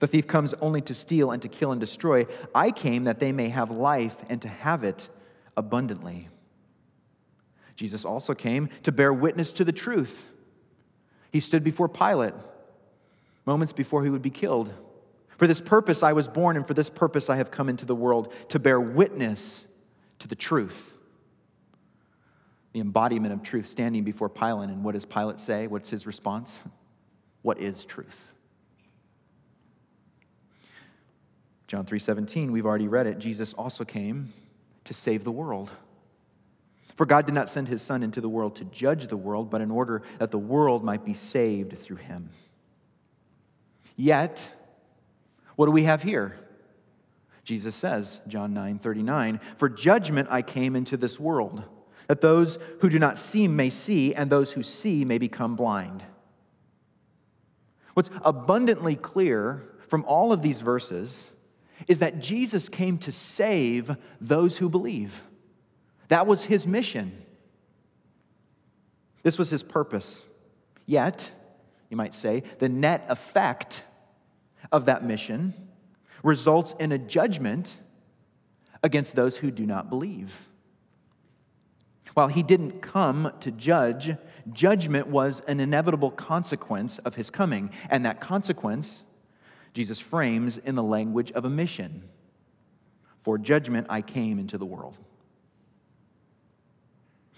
The 0.00 0.08
thief 0.08 0.26
comes 0.26 0.54
only 0.54 0.80
to 0.80 0.92
steal 0.92 1.30
and 1.30 1.40
to 1.42 1.48
kill 1.48 1.70
and 1.70 1.80
destroy. 1.80 2.26
I 2.52 2.72
came 2.72 3.04
that 3.04 3.20
they 3.20 3.30
may 3.30 3.48
have 3.50 3.70
life 3.70 4.24
and 4.28 4.42
to 4.42 4.48
have 4.48 4.82
it 4.82 5.08
abundantly. 5.56 6.28
Jesus 7.76 8.04
also 8.04 8.34
came 8.34 8.70
to 8.82 8.90
bear 8.90 9.12
witness 9.12 9.52
to 9.52 9.64
the 9.64 9.70
truth. 9.70 10.32
He 11.30 11.38
stood 11.38 11.62
before 11.62 11.88
Pilate 11.88 12.34
moments 13.44 13.72
before 13.72 14.02
he 14.02 14.10
would 14.10 14.20
be 14.20 14.30
killed. 14.30 14.72
For 15.38 15.46
this 15.46 15.60
purpose 15.60 16.02
I 16.02 16.12
was 16.12 16.26
born, 16.26 16.56
and 16.56 16.66
for 16.66 16.74
this 16.74 16.90
purpose 16.90 17.30
I 17.30 17.36
have 17.36 17.52
come 17.52 17.68
into 17.68 17.86
the 17.86 17.94
world 17.94 18.34
to 18.48 18.58
bear 18.58 18.80
witness 18.80 19.64
to 20.18 20.26
the 20.26 20.34
truth. 20.34 20.95
The 22.76 22.82
embodiment 22.82 23.32
of 23.32 23.42
truth 23.42 23.64
standing 23.64 24.04
before 24.04 24.28
Pilate. 24.28 24.68
And 24.68 24.84
what 24.84 24.92
does 24.92 25.06
Pilate 25.06 25.40
say? 25.40 25.66
What's 25.66 25.88
his 25.88 26.06
response? 26.06 26.60
What 27.40 27.58
is 27.58 27.86
truth? 27.86 28.32
John 31.68 31.86
3:17, 31.86 32.50
we've 32.50 32.66
already 32.66 32.88
read 32.88 33.06
it. 33.06 33.18
Jesus 33.18 33.54
also 33.54 33.82
came 33.82 34.34
to 34.84 34.92
save 34.92 35.24
the 35.24 35.32
world. 35.32 35.70
For 36.96 37.06
God 37.06 37.24
did 37.24 37.34
not 37.34 37.48
send 37.48 37.68
his 37.68 37.80
son 37.80 38.02
into 38.02 38.20
the 38.20 38.28
world 38.28 38.56
to 38.56 38.64
judge 38.64 39.06
the 39.06 39.16
world, 39.16 39.48
but 39.48 39.62
in 39.62 39.70
order 39.70 40.02
that 40.18 40.30
the 40.30 40.38
world 40.38 40.84
might 40.84 41.02
be 41.02 41.14
saved 41.14 41.78
through 41.78 41.96
him. 41.96 42.28
Yet, 43.96 44.50
what 45.54 45.64
do 45.64 45.72
we 45.72 45.84
have 45.84 46.02
here? 46.02 46.36
Jesus 47.42 47.74
says, 47.74 48.20
John 48.28 48.52
9 48.52 48.80
39, 48.80 49.40
For 49.56 49.70
judgment 49.70 50.28
I 50.30 50.42
came 50.42 50.76
into 50.76 50.98
this 50.98 51.18
world, 51.18 51.62
that 52.06 52.20
those 52.20 52.58
who 52.80 52.88
do 52.88 52.98
not 52.98 53.18
see 53.18 53.48
may 53.48 53.70
see, 53.70 54.14
and 54.14 54.30
those 54.30 54.52
who 54.52 54.62
see 54.62 55.04
may 55.04 55.18
become 55.18 55.56
blind. 55.56 56.04
What's 57.94 58.10
abundantly 58.22 58.94
clear 58.94 59.62
from 59.88 60.04
all 60.06 60.32
of 60.32 60.42
these 60.42 60.60
verses 60.60 61.30
is 61.88 61.98
that 62.00 62.20
Jesus 62.20 62.68
came 62.68 62.98
to 62.98 63.12
save 63.12 63.96
those 64.20 64.58
who 64.58 64.68
believe. 64.68 65.22
That 66.08 66.26
was 66.26 66.44
his 66.44 66.66
mission. 66.66 67.22
This 69.22 69.38
was 69.38 69.50
his 69.50 69.62
purpose. 69.62 70.24
Yet, 70.84 71.30
you 71.90 71.96
might 71.96 72.14
say, 72.14 72.42
the 72.58 72.68
net 72.68 73.06
effect 73.08 73.84
of 74.70 74.84
that 74.86 75.04
mission 75.04 75.54
results 76.22 76.74
in 76.78 76.92
a 76.92 76.98
judgment 76.98 77.76
against 78.82 79.16
those 79.16 79.38
who 79.38 79.50
do 79.50 79.66
not 79.66 79.88
believe. 79.90 80.48
While 82.16 82.28
he 82.28 82.42
didn't 82.42 82.80
come 82.80 83.30
to 83.40 83.50
judge, 83.50 84.16
judgment 84.50 85.08
was 85.08 85.40
an 85.40 85.60
inevitable 85.60 86.10
consequence 86.10 86.96
of 87.00 87.14
his 87.14 87.28
coming. 87.28 87.68
And 87.90 88.06
that 88.06 88.22
consequence 88.22 89.02
Jesus 89.74 90.00
frames 90.00 90.56
in 90.56 90.76
the 90.76 90.82
language 90.82 91.30
of 91.32 91.44
a 91.44 91.50
mission. 91.50 92.08
For 93.22 93.36
judgment 93.36 93.88
I 93.90 94.00
came 94.00 94.38
into 94.38 94.56
the 94.56 94.64
world. 94.64 94.96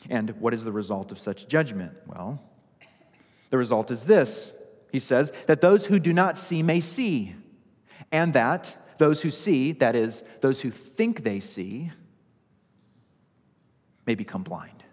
And 0.09 0.31
what 0.41 0.55
is 0.55 0.63
the 0.63 0.71
result 0.71 1.11
of 1.11 1.19
such 1.19 1.49
judgment? 1.49 1.95
Well, 2.07 2.41
the 3.51 3.59
result 3.59 3.91
is 3.91 4.05
this 4.05 4.53
he 4.93 5.01
says, 5.01 5.33
that 5.49 5.61
those 5.61 5.87
who 5.87 5.99
do 5.99 6.13
not 6.13 6.39
see 6.39 6.63
may 6.63 6.81
see, 6.81 7.35
and 8.13 8.33
that 8.35 8.77
those 8.99 9.23
who 9.23 9.31
see, 9.33 9.73
that 9.73 9.97
is, 9.97 10.23
those 10.41 10.61
who 10.61 10.71
think 10.71 11.25
they 11.25 11.41
see, 11.41 11.91
may 14.09 14.15
become 14.15 14.43
blind. 14.43 14.85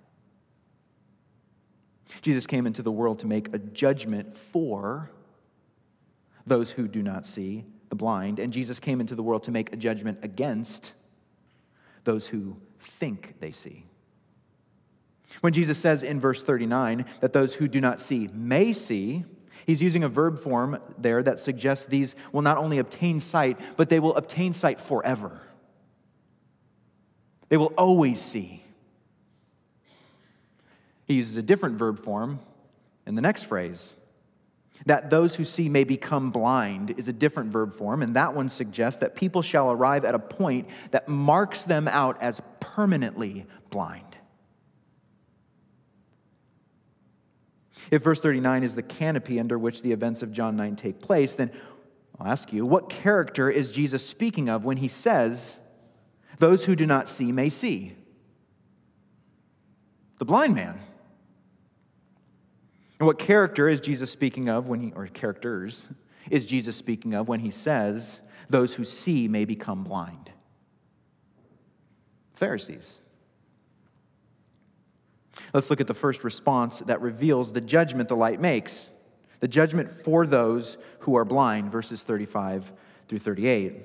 Jesus 2.21 2.45
came 2.45 2.67
into 2.67 2.81
the 2.81 2.91
world 2.91 3.19
to 3.19 3.27
make 3.27 3.53
a 3.53 3.57
judgment 3.57 4.35
for 4.35 5.09
those 6.45 6.71
who 6.71 6.85
do 6.85 7.01
not 7.01 7.25
see, 7.25 7.63
the 7.87 7.95
blind, 7.95 8.39
and 8.39 8.51
Jesus 8.51 8.77
came 8.77 8.99
into 8.99 9.15
the 9.15 9.23
world 9.23 9.43
to 9.43 9.51
make 9.51 9.71
a 9.71 9.77
judgment 9.77 10.19
against 10.21 10.91
those 12.03 12.27
who 12.27 12.57
think 12.77 13.35
they 13.39 13.51
see. 13.51 13.85
When 15.39 15.53
Jesus 15.53 15.79
says 15.79 16.03
in 16.03 16.19
verse 16.19 16.43
39 16.43 17.05
that 17.21 17.31
those 17.31 17.53
who 17.55 17.69
do 17.69 17.79
not 17.79 18.01
see 18.01 18.27
may 18.33 18.73
see, 18.73 19.23
he's 19.65 19.81
using 19.81 20.03
a 20.03 20.09
verb 20.09 20.39
form 20.39 20.77
there 20.97 21.23
that 21.23 21.39
suggests 21.39 21.85
these 21.85 22.17
will 22.33 22.41
not 22.41 22.57
only 22.57 22.79
obtain 22.79 23.21
sight, 23.21 23.57
but 23.77 23.87
they 23.87 24.01
will 24.01 24.15
obtain 24.17 24.53
sight 24.53 24.77
forever. 24.77 25.41
They 27.47 27.55
will 27.55 27.73
always 27.77 28.19
see. 28.19 28.64
He 31.05 31.15
uses 31.15 31.35
a 31.35 31.41
different 31.41 31.77
verb 31.77 31.99
form 31.99 32.39
in 33.05 33.15
the 33.15 33.21
next 33.21 33.43
phrase. 33.43 33.93
That 34.85 35.09
those 35.09 35.35
who 35.35 35.45
see 35.45 35.69
may 35.69 35.83
become 35.83 36.31
blind 36.31 36.95
is 36.97 37.07
a 37.07 37.13
different 37.13 37.51
verb 37.51 37.73
form, 37.73 38.01
and 38.01 38.15
that 38.15 38.35
one 38.35 38.49
suggests 38.49 38.99
that 38.99 39.15
people 39.15 39.41
shall 39.41 39.71
arrive 39.71 40.03
at 40.03 40.15
a 40.15 40.19
point 40.19 40.67
that 40.91 41.07
marks 41.07 41.63
them 41.63 41.87
out 41.87 42.21
as 42.21 42.41
permanently 42.59 43.45
blind. 43.69 44.17
If 47.91 48.03
verse 48.03 48.19
39 48.19 48.63
is 48.63 48.75
the 48.75 48.81
canopy 48.81 49.39
under 49.39 49.57
which 49.57 49.81
the 49.81 49.91
events 49.91 50.23
of 50.23 50.31
John 50.31 50.55
9 50.55 50.75
take 50.75 50.99
place, 50.99 51.35
then 51.35 51.51
I'll 52.19 52.27
ask 52.27 52.51
you, 52.51 52.65
what 52.65 52.89
character 52.89 53.49
is 53.49 53.71
Jesus 53.71 54.05
speaking 54.05 54.49
of 54.49 54.65
when 54.65 54.77
he 54.77 54.87
says, 54.87 55.55
Those 56.39 56.65
who 56.65 56.75
do 56.75 56.85
not 56.85 57.09
see 57.09 57.31
may 57.31 57.49
see? 57.49 57.95
The 60.17 60.25
blind 60.25 60.55
man. 60.55 60.79
And 62.99 63.07
what 63.07 63.19
character 63.19 63.67
is 63.67 63.81
Jesus 63.81 64.09
speaking 64.09 64.49
of 64.49 64.67
when 64.67 64.79
he, 64.79 64.93
or 64.95 65.07
characters, 65.07 65.87
is 66.29 66.45
Jesus 66.45 66.75
speaking 66.75 67.13
of 67.13 67.27
when 67.27 67.41
he 67.41 67.51
says, 67.51 68.21
Those 68.49 68.73
who 68.75 68.85
see 68.85 69.27
may 69.27 69.45
become 69.45 69.83
blind? 69.83 70.31
Pharisees. 72.33 72.99
Let's 75.53 75.69
look 75.69 75.81
at 75.81 75.87
the 75.87 75.93
first 75.93 76.23
response 76.23 76.79
that 76.79 77.01
reveals 77.01 77.51
the 77.51 77.61
judgment 77.61 78.09
the 78.09 78.15
light 78.15 78.39
makes. 78.39 78.89
The 79.39 79.47
judgment 79.47 79.91
for 79.91 80.25
those 80.25 80.77
who 80.99 81.15
are 81.15 81.25
blind, 81.25 81.71
verses 81.71 82.03
35 82.03 82.71
through 83.07 83.19
38. 83.19 83.75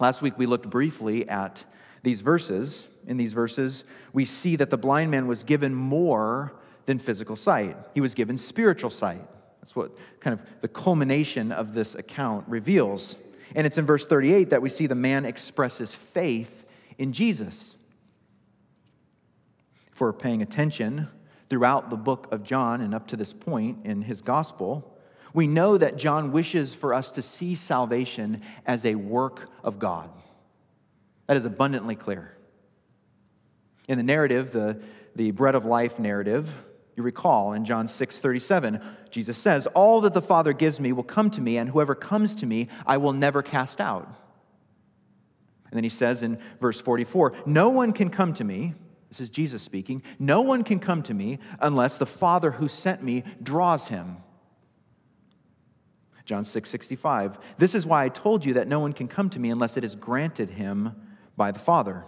Last 0.00 0.22
week 0.22 0.36
we 0.36 0.46
looked 0.46 0.68
briefly 0.68 1.28
at 1.28 1.64
these 2.02 2.20
verses. 2.20 2.86
In 3.06 3.16
these 3.16 3.32
verses, 3.32 3.84
we 4.12 4.24
see 4.24 4.56
that 4.56 4.70
the 4.70 4.78
blind 4.78 5.10
man 5.10 5.26
was 5.26 5.44
given 5.44 5.74
more 5.74 6.54
than 6.86 6.98
physical 6.98 7.36
sight, 7.36 7.76
he 7.94 8.00
was 8.00 8.14
given 8.14 8.38
spiritual 8.38 8.90
sight. 8.90 9.22
That's 9.60 9.74
what 9.74 9.92
kind 10.20 10.38
of 10.38 10.46
the 10.60 10.68
culmination 10.68 11.52
of 11.52 11.74
this 11.74 11.94
account 11.94 12.46
reveals. 12.48 13.16
And 13.54 13.66
it's 13.66 13.78
in 13.78 13.86
verse 13.86 14.06
38 14.06 14.50
that 14.50 14.60
we 14.60 14.68
see 14.68 14.86
the 14.86 14.94
man 14.94 15.24
expresses 15.24 15.94
faith 15.94 16.66
in 16.98 17.12
Jesus 17.12 17.76
for 19.94 20.12
paying 20.12 20.42
attention 20.42 21.08
throughout 21.48 21.88
the 21.88 21.96
book 21.96 22.28
of 22.32 22.42
John 22.42 22.80
and 22.80 22.94
up 22.94 23.06
to 23.08 23.16
this 23.16 23.32
point 23.32 23.78
in 23.84 24.02
his 24.02 24.20
gospel, 24.20 24.98
we 25.32 25.46
know 25.46 25.78
that 25.78 25.96
John 25.96 26.32
wishes 26.32 26.74
for 26.74 26.92
us 26.92 27.10
to 27.12 27.22
see 27.22 27.54
salvation 27.54 28.42
as 28.66 28.84
a 28.84 28.96
work 28.96 29.48
of 29.62 29.78
God. 29.78 30.10
That 31.26 31.36
is 31.36 31.44
abundantly 31.44 31.94
clear. 31.94 32.36
In 33.88 33.98
the 33.98 34.04
narrative, 34.04 34.52
the, 34.52 34.80
the 35.14 35.30
bread 35.30 35.54
of 35.54 35.64
life 35.64 35.98
narrative, 35.98 36.54
you 36.96 37.02
recall 37.02 37.52
in 37.52 37.64
John 37.64 37.88
6 37.88 38.18
37, 38.18 38.80
Jesus 39.10 39.36
says, 39.36 39.66
All 39.68 40.00
that 40.02 40.14
the 40.14 40.22
Father 40.22 40.52
gives 40.52 40.78
me 40.80 40.92
will 40.92 41.02
come 41.02 41.30
to 41.30 41.40
me, 41.40 41.56
and 41.56 41.70
whoever 41.70 41.94
comes 41.94 42.34
to 42.36 42.46
me, 42.46 42.68
I 42.86 42.96
will 42.96 43.12
never 43.12 43.42
cast 43.42 43.80
out. 43.80 44.06
And 45.66 45.76
then 45.76 45.84
he 45.84 45.90
says 45.90 46.22
in 46.22 46.38
verse 46.60 46.80
44, 46.80 47.34
No 47.46 47.70
one 47.70 47.92
can 47.92 48.10
come 48.10 48.32
to 48.34 48.44
me 48.44 48.74
this 49.14 49.20
is 49.20 49.30
Jesus 49.30 49.62
speaking. 49.62 50.02
No 50.18 50.40
one 50.40 50.64
can 50.64 50.80
come 50.80 51.00
to 51.04 51.14
me 51.14 51.38
unless 51.60 51.98
the 51.98 52.04
Father 52.04 52.50
who 52.50 52.66
sent 52.66 53.00
me 53.00 53.22
draws 53.40 53.86
him. 53.86 54.16
John 56.24 56.44
6 56.44 56.68
65. 56.68 57.38
This 57.56 57.76
is 57.76 57.86
why 57.86 58.02
I 58.02 58.08
told 58.08 58.44
you 58.44 58.54
that 58.54 58.66
no 58.66 58.80
one 58.80 58.92
can 58.92 59.06
come 59.06 59.30
to 59.30 59.38
me 59.38 59.50
unless 59.50 59.76
it 59.76 59.84
is 59.84 59.94
granted 59.94 60.50
him 60.50 60.96
by 61.36 61.52
the 61.52 61.60
Father. 61.60 62.04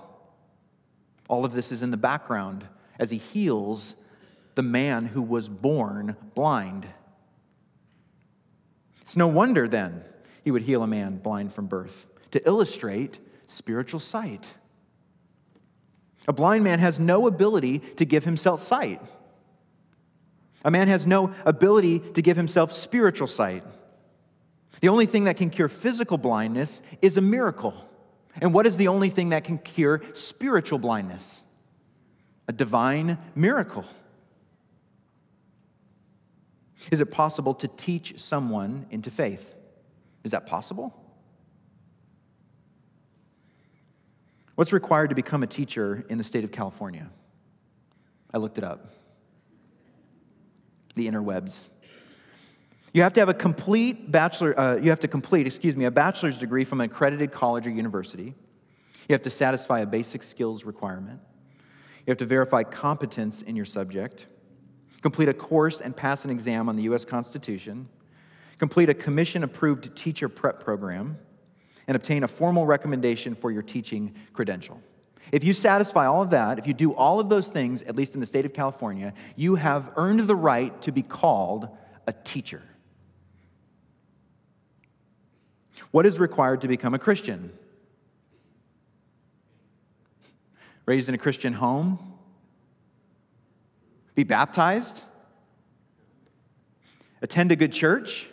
All 1.28 1.45
of 1.45 1.52
this 1.52 1.71
is 1.71 1.81
in 1.81 1.93
the 1.93 1.97
background 1.97 2.66
as 2.99 3.12
he 3.12 3.19
heals 3.19 3.95
the 4.56 4.62
man 4.62 5.04
who 5.04 5.22
was 5.22 5.48
born 5.48 6.16
blind. 6.34 6.86
It's 9.02 9.16
no 9.16 9.28
wonder 9.28 9.68
then 9.68 10.02
he 10.42 10.50
would 10.50 10.62
heal 10.62 10.82
a 10.82 10.86
man 10.86 11.18
blind 11.18 11.52
from 11.52 11.66
birth 11.66 12.06
to 12.32 12.44
illustrate 12.44 13.20
spiritual 13.44 14.00
sight. 14.00 14.54
A 16.26 16.32
blind 16.32 16.64
man 16.64 16.80
has 16.80 16.98
no 16.98 17.26
ability 17.28 17.78
to 17.96 18.04
give 18.04 18.25
himself 18.25 18.62
sight. 18.62 19.00
A 20.64 20.70
man 20.70 20.88
has 20.88 21.06
no 21.06 21.32
ability 21.44 22.00
to 22.00 22.22
give 22.22 22.36
himself 22.36 22.72
spiritual 22.72 23.28
sight. 23.28 23.62
The 24.80 24.88
only 24.88 25.06
thing 25.06 25.25
that 25.25 25.36
can 25.36 25.50
cure 25.50 25.68
physical 25.68 26.18
blindness 26.18 26.82
is 27.02 27.16
a 27.16 27.20
miracle. 27.20 27.75
And 28.40 28.52
what 28.52 28.66
is 28.66 28.76
the 28.76 28.88
only 28.88 29.10
thing 29.10 29.28
that 29.28 29.44
can 29.44 29.58
cure 29.58 30.02
spiritual 30.14 30.78
blindness? 30.78 31.42
A 32.48 32.52
divine 32.52 33.18
miracle. 33.34 33.84
Is 36.90 37.00
it 37.00 37.11
possible 37.11 37.54
to 37.54 37.68
teach 37.68 38.21
someone 38.21 38.87
into 38.90 39.11
faith? 39.11 39.54
Is 40.25 40.33
that 40.33 40.47
possible? 40.47 40.95
What's 44.56 44.73
required 44.73 45.11
to 45.11 45.14
become 45.14 45.42
a 45.42 45.47
teacher 45.47 46.04
in 46.09 46.18
the 46.18 46.25
state 46.25 46.45
of 46.45 46.50
California? 46.50 47.11
I 48.33 48.38
looked 48.38 48.59
it 48.59 48.64
up. 48.64 48.92
The 50.95 51.06
interwebs. 51.06 51.61
You 52.92 53.02
have 53.02 53.12
to 53.12 53.21
have 53.21 53.28
a 53.28 53.35
complete 53.35 54.11
bachelor, 54.11 54.59
uh, 54.59 54.76
you 54.76 54.88
have 54.88 55.00
to 55.00 55.09
complete, 55.09 55.47
excuse 55.47 55.76
me, 55.76 55.85
a 55.85 55.90
bachelor's 55.90 56.38
degree 56.38 56.64
from 56.64 56.80
an 56.80 56.90
accredited 56.90 57.30
college 57.30 57.66
or 57.66 57.71
university. 57.71 58.35
You 59.09 59.12
have 59.12 59.23
to 59.23 59.30
satisfy 59.30 59.80
a 59.80 59.87
basic 59.87 60.23
skills 60.23 60.64
requirement. 60.64 61.21
You 62.06 62.11
have 62.11 62.18
to 62.18 62.26
verify 62.26 62.62
competence 62.62 63.42
in 63.42 63.56
your 63.56 63.66
subject, 63.66 64.26
complete 65.02 65.28
a 65.28 65.34
course 65.34 65.80
and 65.80 65.96
pass 65.96 66.24
an 66.24 66.30
exam 66.30 66.68
on 66.68 66.76
the 66.76 66.82
U.S. 66.84 67.04
Constitution, 67.04 67.88
complete 68.58 68.88
a 68.88 68.94
commission 68.94 69.44
approved 69.44 69.94
teacher 69.96 70.28
prep 70.28 70.60
program, 70.60 71.18
and 71.88 71.96
obtain 71.96 72.24
a 72.24 72.28
formal 72.28 72.66
recommendation 72.66 73.34
for 73.34 73.50
your 73.50 73.62
teaching 73.62 74.14
credential. 74.32 74.80
If 75.32 75.44
you 75.44 75.52
satisfy 75.52 76.06
all 76.06 76.22
of 76.22 76.30
that, 76.30 76.58
if 76.58 76.66
you 76.66 76.74
do 76.74 76.94
all 76.94 77.18
of 77.18 77.28
those 77.28 77.48
things, 77.48 77.82
at 77.82 77.96
least 77.96 78.14
in 78.14 78.20
the 78.20 78.26
state 78.26 78.44
of 78.44 78.52
California, 78.52 79.12
you 79.34 79.56
have 79.56 79.92
earned 79.96 80.20
the 80.20 80.36
right 80.36 80.80
to 80.82 80.92
be 80.92 81.02
called 81.02 81.68
a 82.06 82.12
teacher. 82.12 82.62
What 85.90 86.06
is 86.06 86.18
required 86.18 86.60
to 86.62 86.68
become 86.68 86.94
a 86.94 86.98
Christian? 86.98 87.52
Raised 90.84 91.08
in 91.08 91.14
a 91.14 91.18
Christian 91.18 91.52
home? 91.52 92.15
Be 94.16 94.25
baptized? 94.25 95.04
Attend 97.23 97.52
a 97.52 97.56
good 97.56 97.73
church? 97.73 98.28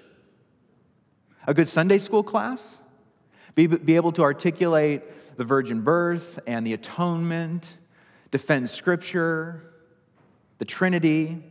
A 1.45 1.53
good 1.53 1.69
Sunday 1.69 1.99
school 1.99 2.23
class? 2.23 2.79
Be, 3.53 3.67
be 3.67 3.95
able 3.95 4.11
to 4.13 4.23
articulate 4.23 5.37
the 5.37 5.43
virgin 5.43 5.81
birth 5.81 6.39
and 6.47 6.65
the 6.65 6.73
atonement, 6.73 7.77
defend 8.31 8.71
scripture, 8.71 9.71
the 10.57 10.65
Trinity, 10.65 11.43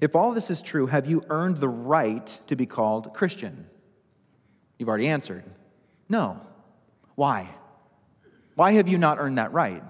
If 0.00 0.16
all 0.16 0.32
this 0.32 0.50
is 0.50 0.62
true, 0.62 0.86
have 0.86 1.06
you 1.06 1.24
earned 1.28 1.58
the 1.58 1.68
right 1.68 2.40
to 2.46 2.56
be 2.56 2.64
called 2.64 3.12
Christian? 3.12 3.66
You've 4.78 4.88
already 4.88 5.08
answered. 5.08 5.44
No. 6.08 6.40
Why? 7.16 7.50
Why 8.54 8.72
have 8.72 8.88
you 8.88 8.96
not 8.96 9.18
earned 9.18 9.36
that 9.38 9.52
right? 9.52 9.82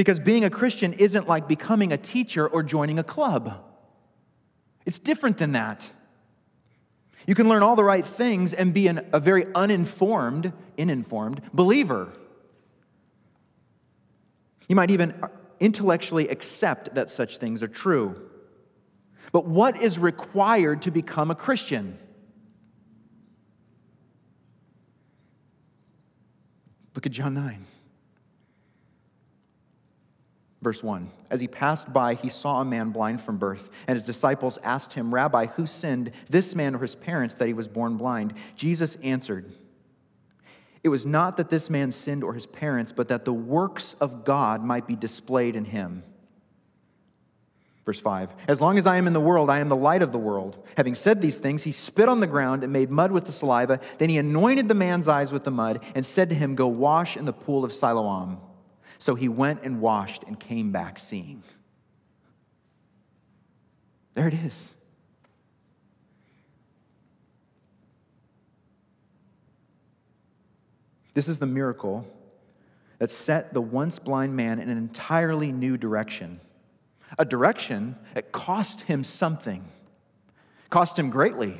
Because 0.00 0.18
being 0.18 0.46
a 0.46 0.48
Christian 0.48 0.94
isn't 0.94 1.28
like 1.28 1.46
becoming 1.46 1.92
a 1.92 1.98
teacher 1.98 2.48
or 2.48 2.62
joining 2.62 2.98
a 2.98 3.02
club. 3.02 3.62
It's 4.86 4.98
different 4.98 5.36
than 5.36 5.52
that. 5.52 5.90
You 7.26 7.34
can 7.34 7.50
learn 7.50 7.62
all 7.62 7.76
the 7.76 7.84
right 7.84 8.06
things 8.06 8.54
and 8.54 8.72
be 8.72 8.88
an, 8.88 9.06
a 9.12 9.20
very 9.20 9.44
uninformed, 9.54 10.54
uninformed 10.78 11.42
believer. 11.52 12.14
You 14.70 14.76
might 14.76 14.90
even 14.90 15.22
intellectually 15.60 16.28
accept 16.28 16.94
that 16.94 17.10
such 17.10 17.36
things 17.36 17.62
are 17.62 17.68
true. 17.68 18.16
But 19.32 19.44
what 19.44 19.82
is 19.82 19.98
required 19.98 20.80
to 20.80 20.90
become 20.90 21.30
a 21.30 21.34
Christian? 21.34 21.98
Look 26.94 27.04
at 27.04 27.12
John 27.12 27.34
9. 27.34 27.66
Verse 30.62 30.82
1 30.82 31.10
As 31.30 31.40
he 31.40 31.48
passed 31.48 31.92
by, 31.92 32.14
he 32.14 32.28
saw 32.28 32.60
a 32.60 32.64
man 32.64 32.90
blind 32.90 33.20
from 33.20 33.38
birth, 33.38 33.70
and 33.86 33.96
his 33.96 34.06
disciples 34.06 34.58
asked 34.62 34.94
him, 34.94 35.14
Rabbi, 35.14 35.46
who 35.46 35.66
sinned, 35.66 36.12
this 36.28 36.54
man 36.54 36.74
or 36.74 36.78
his 36.78 36.94
parents, 36.94 37.34
that 37.36 37.48
he 37.48 37.54
was 37.54 37.68
born 37.68 37.96
blind? 37.96 38.34
Jesus 38.56 38.96
answered, 39.02 39.52
it 40.82 40.88
was 40.88 41.04
not 41.04 41.36
that 41.36 41.50
this 41.50 41.68
man 41.68 41.92
sinned 41.92 42.24
or 42.24 42.34
his 42.34 42.46
parents, 42.46 42.92
but 42.92 43.08
that 43.08 43.24
the 43.24 43.32
works 43.32 43.94
of 44.00 44.24
God 44.24 44.64
might 44.64 44.86
be 44.86 44.96
displayed 44.96 45.54
in 45.54 45.66
him. 45.66 46.02
Verse 47.84 48.00
5 48.00 48.32
As 48.48 48.60
long 48.60 48.78
as 48.78 48.86
I 48.86 48.96
am 48.96 49.06
in 49.06 49.12
the 49.12 49.20
world, 49.20 49.50
I 49.50 49.58
am 49.58 49.68
the 49.68 49.76
light 49.76 50.02
of 50.02 50.12
the 50.12 50.18
world. 50.18 50.66
Having 50.76 50.94
said 50.94 51.20
these 51.20 51.38
things, 51.38 51.64
he 51.64 51.72
spit 51.72 52.08
on 52.08 52.20
the 52.20 52.26
ground 52.26 52.64
and 52.64 52.72
made 52.72 52.90
mud 52.90 53.12
with 53.12 53.26
the 53.26 53.32
saliva. 53.32 53.80
Then 53.98 54.08
he 54.08 54.16
anointed 54.16 54.68
the 54.68 54.74
man's 54.74 55.08
eyes 55.08 55.32
with 55.32 55.44
the 55.44 55.50
mud 55.50 55.82
and 55.94 56.06
said 56.06 56.30
to 56.30 56.34
him, 56.34 56.54
Go 56.54 56.68
wash 56.68 57.16
in 57.16 57.26
the 57.26 57.32
pool 57.32 57.64
of 57.64 57.72
Siloam. 57.72 58.40
So 59.00 59.14
he 59.14 59.28
went 59.28 59.62
and 59.62 59.80
washed 59.80 60.24
and 60.24 60.38
came 60.38 60.72
back 60.72 60.98
seeing. 60.98 61.42
There 64.12 64.28
it 64.28 64.34
is. 64.34 64.74
This 71.14 71.28
is 71.28 71.38
the 71.38 71.46
miracle 71.46 72.06
that 72.98 73.10
set 73.10 73.54
the 73.54 73.62
once 73.62 73.98
blind 73.98 74.36
man 74.36 74.60
in 74.60 74.68
an 74.68 74.76
entirely 74.76 75.50
new 75.50 75.78
direction. 75.78 76.38
A 77.18 77.24
direction 77.24 77.96
that 78.14 78.32
cost 78.32 78.82
him 78.82 79.02
something, 79.02 79.64
cost 80.68 80.98
him 80.98 81.08
greatly. 81.08 81.58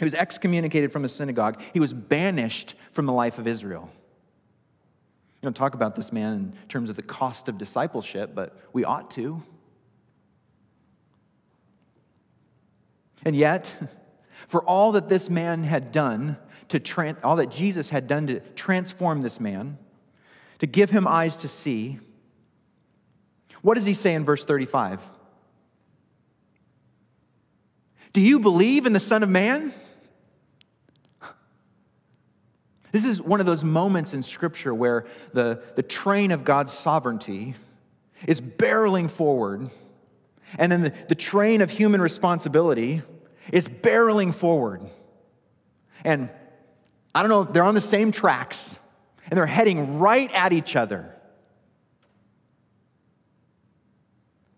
He 0.00 0.04
was 0.04 0.12
excommunicated 0.12 0.90
from 0.90 1.02
the 1.02 1.08
synagogue, 1.08 1.62
he 1.72 1.78
was 1.78 1.92
banished 1.92 2.74
from 2.90 3.06
the 3.06 3.12
life 3.12 3.38
of 3.38 3.46
Israel. 3.46 3.92
Don't 5.46 5.54
talk 5.54 5.74
about 5.74 5.94
this 5.94 6.10
man 6.10 6.32
in 6.32 6.52
terms 6.68 6.90
of 6.90 6.96
the 6.96 7.02
cost 7.02 7.48
of 7.48 7.56
discipleship, 7.56 8.32
but 8.34 8.58
we 8.72 8.84
ought 8.84 9.12
to. 9.12 9.40
And 13.24 13.36
yet, 13.36 13.72
for 14.48 14.64
all 14.64 14.90
that 14.90 15.08
this 15.08 15.30
man 15.30 15.62
had 15.62 15.92
done, 15.92 16.36
to 16.70 17.16
all 17.22 17.36
that 17.36 17.52
Jesus 17.52 17.90
had 17.90 18.08
done 18.08 18.26
to 18.26 18.40
transform 18.56 19.22
this 19.22 19.38
man, 19.38 19.78
to 20.58 20.66
give 20.66 20.90
him 20.90 21.06
eyes 21.06 21.36
to 21.36 21.46
see, 21.46 22.00
what 23.62 23.74
does 23.74 23.84
he 23.84 23.94
say 23.94 24.14
in 24.16 24.24
verse 24.24 24.44
35? 24.44 25.00
Do 28.12 28.20
you 28.20 28.40
believe 28.40 28.84
in 28.84 28.92
the 28.92 28.98
Son 28.98 29.22
of 29.22 29.28
Man? 29.28 29.72
This 32.92 33.04
is 33.04 33.20
one 33.20 33.40
of 33.40 33.46
those 33.46 33.64
moments 33.64 34.14
in 34.14 34.22
Scripture 34.22 34.74
where 34.74 35.06
the, 35.32 35.62
the 35.74 35.82
train 35.82 36.30
of 36.30 36.44
God's 36.44 36.72
sovereignty 36.72 37.54
is 38.26 38.40
barreling 38.40 39.10
forward, 39.10 39.68
and 40.58 40.70
then 40.70 40.82
the, 40.82 40.92
the 41.08 41.14
train 41.14 41.60
of 41.60 41.70
human 41.70 42.00
responsibility 42.00 43.02
is 43.52 43.68
barreling 43.68 44.32
forward. 44.32 44.82
And 46.04 46.30
I 47.14 47.22
don't 47.22 47.30
know, 47.30 47.44
they're 47.44 47.64
on 47.64 47.74
the 47.74 47.80
same 47.80 48.12
tracks 48.12 48.78
and 49.28 49.36
they're 49.36 49.46
heading 49.46 49.98
right 49.98 50.30
at 50.32 50.52
each 50.52 50.76
other. 50.76 51.12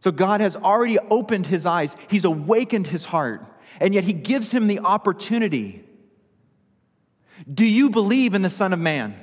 So 0.00 0.10
God 0.12 0.40
has 0.40 0.56
already 0.56 0.98
opened 0.98 1.46
his 1.46 1.66
eyes, 1.66 1.96
he's 2.08 2.24
awakened 2.24 2.86
his 2.86 3.04
heart, 3.04 3.44
and 3.80 3.94
yet 3.94 4.04
he 4.04 4.12
gives 4.12 4.50
him 4.50 4.66
the 4.66 4.80
opportunity. 4.80 5.84
Do 7.53 7.64
you 7.64 7.90
believe 7.90 8.35
in 8.35 8.42
the 8.42 8.51
Son 8.51 8.72
of 8.72 8.79
Man? 8.79 9.14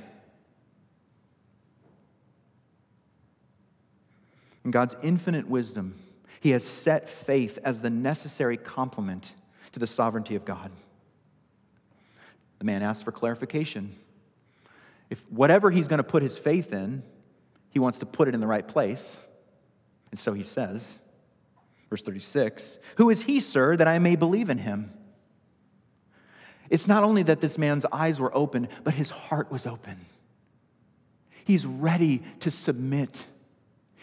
In 4.64 4.72
God's 4.72 4.96
infinite 5.04 5.48
wisdom, 5.48 5.96
he 6.40 6.52
has 6.52 6.64
set 6.64 7.08
faith 7.08 7.60
as 7.64 7.82
the 7.82 7.90
necessary 7.90 8.58
complement 8.58 9.34
to 9.72 9.80
the 9.80 9.88
sovereignty 9.88 10.36
of 10.36 10.46
God. 10.46 10.72
The 12.60 12.66
man 12.66 12.82
asks 12.82 13.04
for 13.04 13.12
clarification. 13.12 13.96
If 15.10 15.30
whatever 15.32 15.70
he's 15.70 15.88
going 15.88 15.98
to 16.00 16.04
put 16.04 16.24
his 16.24 16.38
faith 16.38 16.74
in, 16.74 17.04
he 17.70 17.80
wants 17.80 18.00
to 18.00 18.06
put 18.06 18.28
it 18.28 18.34
in 18.34 18.40
the 18.40 18.48
right 18.48 18.68
place. 18.68 19.18
And 20.10 20.20
so 20.20 20.34
he 20.34 20.44
says, 20.44 20.98
verse 21.90 22.02
36, 22.02 22.80
Who 22.96 23.10
is 23.10 23.24
he, 23.24 23.40
sir, 23.40 23.76
that 23.76 23.88
I 23.88 24.00
may 24.00 24.16
believe 24.16 24.50
in 24.50 24.58
him? 24.58 24.92
It's 26.70 26.88
not 26.88 27.04
only 27.04 27.24
that 27.24 27.42
this 27.42 27.58
man's 27.58 27.86
eyes 27.92 28.20
were 28.20 28.36
open, 28.36 28.68
but 28.84 28.94
his 28.94 29.10
heart 29.10 29.52
was 29.52 29.68
open. 29.68 29.98
He's 31.46 31.66
ready 31.66 32.24
to 32.42 32.52
submit, 32.52 33.26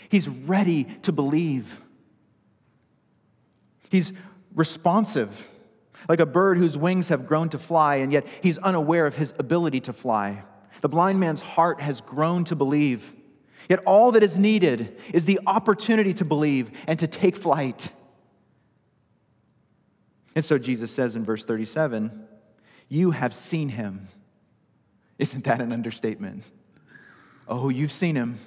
he's 0.08 0.28
ready 0.28 0.84
to 1.02 1.12
believe. 1.12 1.80
He's 3.90 4.14
responsive 4.54 5.46
like 6.08 6.20
a 6.20 6.26
bird 6.26 6.56
whose 6.56 6.76
wings 6.76 7.08
have 7.08 7.26
grown 7.26 7.48
to 7.50 7.58
fly, 7.58 7.96
and 7.96 8.12
yet 8.12 8.26
he's 8.42 8.58
unaware 8.58 9.06
of 9.06 9.16
his 9.16 9.34
ability 9.38 9.80
to 9.80 9.92
fly. 9.92 10.42
The 10.80 10.88
blind 10.88 11.20
man's 11.20 11.40
heart 11.40 11.80
has 11.80 12.00
grown 12.00 12.44
to 12.44 12.56
believe. 12.56 13.12
Yet 13.68 13.80
all 13.86 14.12
that 14.12 14.22
is 14.22 14.36
needed 14.36 14.98
is 15.12 15.26
the 15.26 15.40
opportunity 15.46 16.14
to 16.14 16.24
believe 16.24 16.70
and 16.86 16.98
to 16.98 17.06
take 17.06 17.36
flight. 17.36 17.92
And 20.34 20.44
so 20.44 20.58
Jesus 20.58 20.90
says 20.90 21.14
in 21.14 21.24
verse 21.24 21.44
37 21.44 22.26
You 22.92 23.12
have 23.12 23.32
seen 23.32 23.70
him. 23.70 24.06
Isn't 25.18 25.44
that 25.44 25.62
an 25.62 25.72
understatement? 25.72 26.44
Oh, 27.48 27.70
you've 27.70 27.90
seen 27.90 28.16
him. 28.16 28.38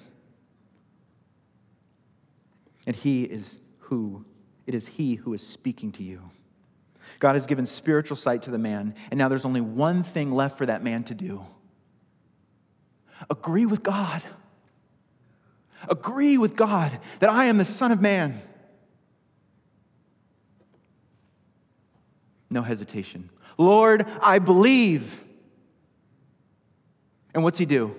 And 2.86 2.96
he 2.96 3.24
is 3.24 3.58
who 3.80 4.24
it 4.68 4.76
is 4.76 4.86
He 4.86 5.16
who 5.16 5.34
is 5.34 5.42
speaking 5.42 5.92
to 5.94 6.04
you. 6.04 6.30
God 7.18 7.34
has 7.34 7.48
given 7.48 7.66
spiritual 7.66 8.18
sight 8.18 8.44
to 8.44 8.52
the 8.52 8.60
man, 8.60 8.94
and 9.10 9.18
now 9.18 9.30
there's 9.30 9.46
only 9.46 9.62
one 9.62 10.04
thing 10.04 10.32
left 10.32 10.60
for 10.60 10.68
that 10.68 10.84
man 10.84 11.04
to 11.06 11.16
do 11.16 11.44
agree 13.28 13.66
with 13.66 13.82
God. 13.82 14.22
Agree 15.90 16.38
with 16.38 16.56
God 16.56 17.00
that 17.18 17.32
I 17.32 17.46
am 17.46 17.58
the 17.58 17.66
Son 17.66 17.92
of 17.92 18.00
Man. 18.00 18.40
No 22.52 22.62
hesitation. 22.62 23.32
Lord, 23.58 24.06
I 24.22 24.40
believe. 24.40 25.22
And 27.34 27.44
what's 27.44 27.60
he 27.60 27.66
do? 27.66 27.96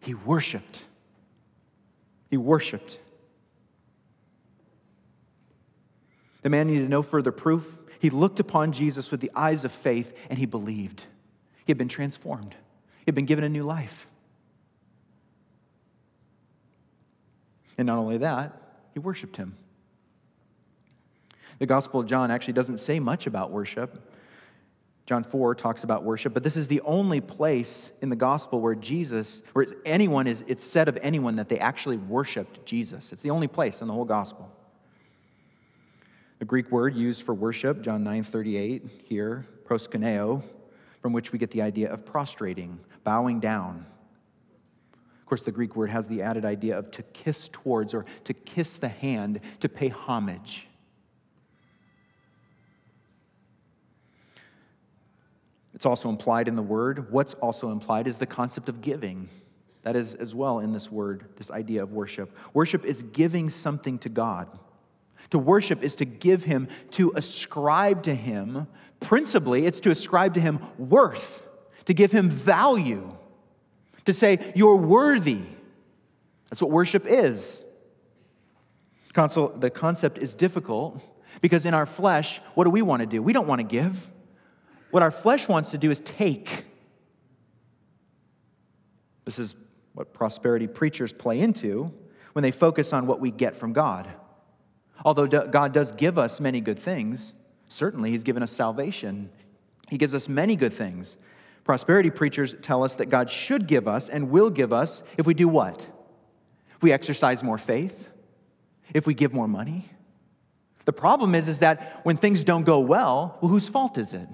He 0.00 0.14
worshiped. 0.14 0.84
He 2.30 2.36
worshiped. 2.36 2.98
The 6.42 6.50
man 6.50 6.68
needed 6.68 6.88
no 6.88 7.02
further 7.02 7.32
proof. 7.32 7.78
He 7.98 8.10
looked 8.10 8.38
upon 8.38 8.72
Jesus 8.72 9.10
with 9.10 9.20
the 9.20 9.30
eyes 9.34 9.64
of 9.64 9.72
faith 9.72 10.12
and 10.30 10.38
he 10.38 10.46
believed. 10.46 11.06
He 11.64 11.72
had 11.72 11.78
been 11.78 11.88
transformed, 11.88 12.54
he 13.00 13.04
had 13.06 13.14
been 13.14 13.26
given 13.26 13.44
a 13.44 13.48
new 13.48 13.64
life. 13.64 14.06
And 17.78 17.86
not 17.86 17.98
only 17.98 18.18
that, 18.18 18.62
he 18.94 19.00
worshiped 19.00 19.36
him. 19.36 19.56
The 21.58 21.66
Gospel 21.66 22.00
of 22.00 22.06
John 22.06 22.30
actually 22.30 22.54
doesn't 22.54 22.78
say 22.78 23.00
much 23.00 23.26
about 23.26 23.50
worship. 23.50 24.12
John 25.06 25.22
4 25.22 25.54
talks 25.54 25.84
about 25.84 26.02
worship, 26.02 26.34
but 26.34 26.42
this 26.42 26.56
is 26.56 26.66
the 26.66 26.80
only 26.80 27.20
place 27.20 27.92
in 28.02 28.08
the 28.08 28.16
gospel 28.16 28.60
where 28.60 28.74
Jesus, 28.74 29.42
where 29.52 29.64
anyone 29.84 30.26
is, 30.26 30.42
it's 30.48 30.64
said 30.64 30.88
of 30.88 30.98
anyone 31.00 31.36
that 31.36 31.48
they 31.48 31.60
actually 31.60 31.96
worshiped 31.96 32.66
Jesus. 32.66 33.12
It's 33.12 33.22
the 33.22 33.30
only 33.30 33.46
place 33.46 33.80
in 33.80 33.86
the 33.86 33.94
whole 33.94 34.04
gospel. 34.04 34.50
The 36.40 36.44
Greek 36.44 36.72
word 36.72 36.96
used 36.96 37.22
for 37.22 37.34
worship, 37.34 37.82
John 37.82 38.02
9 38.02 38.24
38, 38.24 38.82
here, 39.04 39.46
proskuneo, 39.64 40.42
from 41.00 41.12
which 41.12 41.32
we 41.32 41.38
get 41.38 41.52
the 41.52 41.62
idea 41.62 41.90
of 41.90 42.04
prostrating, 42.04 42.80
bowing 43.04 43.38
down. 43.38 43.86
Of 45.20 45.26
course, 45.26 45.44
the 45.44 45.52
Greek 45.52 45.76
word 45.76 45.90
has 45.90 46.08
the 46.08 46.22
added 46.22 46.44
idea 46.44 46.76
of 46.76 46.90
to 46.90 47.02
kiss 47.04 47.48
towards 47.52 47.94
or 47.94 48.06
to 48.24 48.34
kiss 48.34 48.76
the 48.76 48.88
hand, 48.88 49.40
to 49.60 49.68
pay 49.68 49.88
homage. 49.88 50.66
It's 55.76 55.84
also 55.84 56.08
implied 56.08 56.48
in 56.48 56.56
the 56.56 56.62
word. 56.62 57.12
What's 57.12 57.34
also 57.34 57.70
implied 57.70 58.08
is 58.08 58.16
the 58.16 58.26
concept 58.26 58.70
of 58.70 58.80
giving. 58.80 59.28
That 59.82 59.94
is 59.94 60.14
as 60.14 60.34
well 60.34 60.58
in 60.58 60.72
this 60.72 60.90
word, 60.90 61.26
this 61.36 61.50
idea 61.50 61.82
of 61.82 61.92
worship. 61.92 62.34
Worship 62.54 62.84
is 62.84 63.02
giving 63.02 63.50
something 63.50 63.98
to 63.98 64.08
God. 64.08 64.48
To 65.30 65.38
worship 65.38 65.82
is 65.82 65.94
to 65.96 66.06
give 66.06 66.44
Him, 66.44 66.68
to 66.92 67.12
ascribe 67.14 68.04
to 68.04 68.14
Him, 68.14 68.66
principally, 69.00 69.66
it's 69.66 69.80
to 69.80 69.90
ascribe 69.90 70.32
to 70.34 70.40
Him 70.40 70.60
worth, 70.78 71.46
to 71.84 71.92
give 71.92 72.10
Him 72.10 72.30
value, 72.30 73.14
to 74.06 74.14
say, 74.14 74.52
You're 74.56 74.76
worthy. 74.76 75.42
That's 76.48 76.62
what 76.62 76.70
worship 76.70 77.04
is. 77.06 77.62
The 79.12 79.70
concept 79.74 80.18
is 80.18 80.34
difficult 80.34 81.02
because 81.42 81.66
in 81.66 81.74
our 81.74 81.86
flesh, 81.86 82.40
what 82.54 82.64
do 82.64 82.70
we 82.70 82.80
want 82.80 83.00
to 83.00 83.06
do? 83.06 83.22
We 83.22 83.34
don't 83.34 83.46
want 83.46 83.60
to 83.60 83.66
give. 83.66 84.10
What 84.90 85.02
our 85.02 85.10
flesh 85.10 85.48
wants 85.48 85.70
to 85.72 85.78
do 85.78 85.90
is 85.90 86.00
take. 86.00 86.64
This 89.24 89.38
is 89.38 89.54
what 89.94 90.12
prosperity 90.12 90.66
preachers 90.66 91.12
play 91.12 91.40
into 91.40 91.92
when 92.32 92.42
they 92.42 92.50
focus 92.50 92.92
on 92.92 93.06
what 93.06 93.20
we 93.20 93.30
get 93.30 93.56
from 93.56 93.72
God. 93.72 94.08
Although 95.04 95.26
God 95.26 95.72
does 95.72 95.92
give 95.92 96.18
us 96.18 96.40
many 96.40 96.60
good 96.60 96.78
things, 96.78 97.32
certainly 97.68 98.10
He's 98.10 98.22
given 98.22 98.42
us 98.42 98.52
salvation, 98.52 99.30
He 99.88 99.98
gives 99.98 100.14
us 100.14 100.28
many 100.28 100.56
good 100.56 100.72
things. 100.72 101.16
Prosperity 101.64 102.10
preachers 102.10 102.54
tell 102.62 102.84
us 102.84 102.94
that 102.96 103.06
God 103.06 103.28
should 103.28 103.66
give 103.66 103.88
us 103.88 104.08
and 104.08 104.30
will 104.30 104.50
give 104.50 104.72
us 104.72 105.02
if 105.16 105.26
we 105.26 105.34
do 105.34 105.48
what? 105.48 105.86
If 106.76 106.82
we 106.82 106.92
exercise 106.92 107.42
more 107.42 107.58
faith, 107.58 108.08
if 108.94 109.06
we 109.06 109.14
give 109.14 109.32
more 109.32 109.48
money. 109.48 109.88
The 110.84 110.92
problem 110.92 111.34
is, 111.34 111.48
is 111.48 111.58
that 111.58 112.00
when 112.04 112.16
things 112.16 112.44
don't 112.44 112.62
go 112.62 112.78
well, 112.78 113.38
well, 113.40 113.50
whose 113.50 113.68
fault 113.68 113.98
is 113.98 114.12
it? 114.12 114.28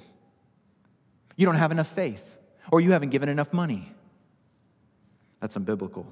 You 1.36 1.46
don't 1.46 1.56
have 1.56 1.72
enough 1.72 1.88
faith, 1.88 2.38
or 2.70 2.80
you 2.80 2.92
haven't 2.92 3.10
given 3.10 3.28
enough 3.28 3.52
money. 3.52 3.92
That's 5.40 5.56
unbiblical. 5.56 6.06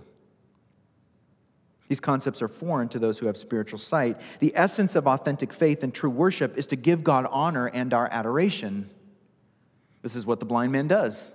These 1.88 2.00
concepts 2.00 2.40
are 2.40 2.48
foreign 2.48 2.88
to 2.90 2.98
those 2.98 3.18
who 3.18 3.26
have 3.26 3.36
spiritual 3.36 3.78
sight. 3.78 4.20
The 4.38 4.52
essence 4.54 4.94
of 4.94 5.08
authentic 5.08 5.52
faith 5.52 5.82
and 5.82 5.92
true 5.92 6.10
worship 6.10 6.56
is 6.56 6.68
to 6.68 6.76
give 6.76 7.02
God 7.02 7.26
honor 7.30 7.66
and 7.66 7.92
our 7.92 8.08
adoration. 8.12 8.88
This 10.02 10.14
is 10.14 10.24
what 10.24 10.38
the 10.38 10.46
blind 10.46 10.70
man 10.70 10.86
does. 10.86 11.32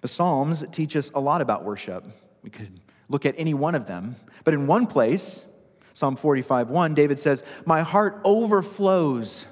The 0.00 0.08
Psalms 0.08 0.64
teach 0.72 0.96
us 0.96 1.10
a 1.14 1.20
lot 1.20 1.40
about 1.40 1.64
worship. 1.64 2.04
We 2.42 2.50
could 2.50 2.80
look 3.08 3.26
at 3.26 3.34
any 3.38 3.54
one 3.54 3.74
of 3.74 3.86
them. 3.86 4.16
But 4.44 4.54
in 4.54 4.66
one 4.66 4.86
place, 4.86 5.44
Psalm 5.94 6.16
45 6.16 6.68
1, 6.68 6.94
David 6.94 7.20
says, 7.20 7.42
My 7.64 7.82
heart 7.82 8.20
overflows 8.24 9.46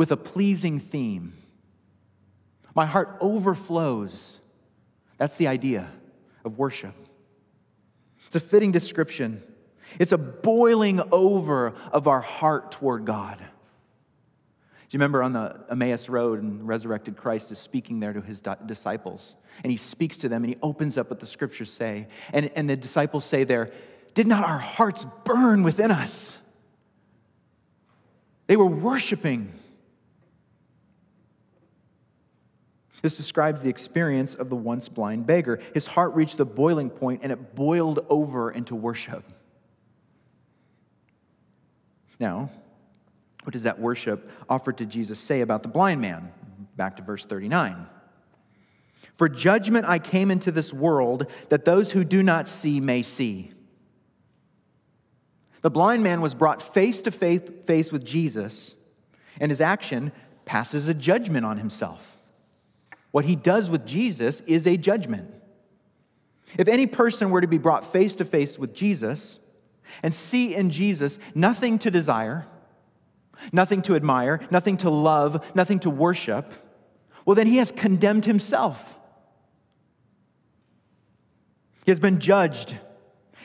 with 0.00 0.10
a 0.10 0.16
pleasing 0.16 0.80
theme. 0.80 1.34
My 2.74 2.86
heart 2.86 3.18
overflows. 3.20 4.38
That's 5.18 5.36
the 5.36 5.46
idea 5.46 5.90
of 6.42 6.56
worship. 6.56 6.94
It's 8.24 8.34
a 8.34 8.40
fitting 8.40 8.72
description. 8.72 9.42
It's 9.98 10.12
a 10.12 10.16
boiling 10.16 11.02
over 11.12 11.74
of 11.92 12.08
our 12.08 12.22
heart 12.22 12.72
toward 12.72 13.04
God. 13.04 13.36
Do 13.40 13.44
you 14.88 14.98
remember 14.98 15.22
on 15.22 15.34
the 15.34 15.66
Emmaus 15.70 16.08
Road 16.08 16.42
and 16.42 16.66
resurrected 16.66 17.18
Christ 17.18 17.50
is 17.50 17.58
speaking 17.58 18.00
there 18.00 18.14
to 18.14 18.22
his 18.22 18.42
disciples? 18.64 19.36
And 19.62 19.70
he 19.70 19.76
speaks 19.76 20.16
to 20.16 20.30
them 20.30 20.44
and 20.44 20.54
he 20.54 20.58
opens 20.62 20.96
up 20.96 21.10
what 21.10 21.20
the 21.20 21.26
scriptures 21.26 21.70
say. 21.70 22.08
And, 22.32 22.50
and 22.56 22.70
the 22.70 22.76
disciples 22.76 23.26
say 23.26 23.44
there, 23.44 23.70
Did 24.14 24.26
not 24.26 24.48
our 24.48 24.60
hearts 24.60 25.04
burn 25.24 25.62
within 25.62 25.90
us? 25.90 26.38
They 28.46 28.56
were 28.56 28.64
worshiping. 28.64 29.52
This 33.02 33.16
describes 33.16 33.62
the 33.62 33.70
experience 33.70 34.34
of 34.34 34.50
the 34.50 34.56
once 34.56 34.88
blind 34.88 35.26
beggar. 35.26 35.60
His 35.72 35.86
heart 35.86 36.14
reached 36.14 36.36
the 36.36 36.44
boiling 36.44 36.90
point 36.90 37.20
and 37.22 37.32
it 37.32 37.54
boiled 37.54 38.04
over 38.08 38.50
into 38.50 38.74
worship. 38.74 39.24
Now, 42.18 42.50
what 43.44 43.52
does 43.52 43.62
that 43.62 43.80
worship 43.80 44.30
offered 44.48 44.78
to 44.78 44.86
Jesus 44.86 45.18
say 45.18 45.40
about 45.40 45.62
the 45.62 45.68
blind 45.68 46.00
man? 46.00 46.30
Back 46.76 46.96
to 46.96 47.02
verse 47.02 47.24
39. 47.24 47.86
For 49.14 49.28
judgment 49.28 49.86
I 49.86 49.98
came 49.98 50.30
into 50.30 50.52
this 50.52 50.72
world 50.72 51.26
that 51.48 51.64
those 51.64 51.92
who 51.92 52.04
do 52.04 52.22
not 52.22 52.48
see 52.48 52.80
may 52.80 53.02
see. 53.02 53.52
The 55.62 55.70
blind 55.70 56.02
man 56.02 56.20
was 56.20 56.34
brought 56.34 56.62
face 56.62 57.02
to 57.02 57.10
face 57.10 57.92
with 57.92 58.04
Jesus, 58.04 58.74
and 59.38 59.50
his 59.50 59.60
action 59.60 60.12
passes 60.44 60.88
a 60.88 60.94
judgment 60.94 61.44
on 61.44 61.58
himself. 61.58 62.18
What 63.10 63.24
he 63.24 63.36
does 63.36 63.68
with 63.68 63.86
Jesus 63.86 64.40
is 64.46 64.66
a 64.66 64.76
judgment. 64.76 65.34
If 66.58 66.68
any 66.68 66.86
person 66.86 67.30
were 67.30 67.40
to 67.40 67.48
be 67.48 67.58
brought 67.58 67.84
face 67.84 68.14
to 68.16 68.24
face 68.24 68.58
with 68.58 68.74
Jesus 68.74 69.38
and 70.02 70.14
see 70.14 70.54
in 70.54 70.70
Jesus 70.70 71.18
nothing 71.34 71.78
to 71.80 71.90
desire, 71.90 72.46
nothing 73.52 73.82
to 73.82 73.94
admire, 73.94 74.40
nothing 74.50 74.76
to 74.78 74.90
love, 74.90 75.44
nothing 75.54 75.80
to 75.80 75.90
worship, 75.90 76.52
well, 77.24 77.34
then 77.34 77.46
he 77.46 77.58
has 77.58 77.70
condemned 77.70 78.24
himself. 78.24 78.96
He 81.84 81.90
has 81.90 82.00
been 82.00 82.18
judged. 82.18 82.76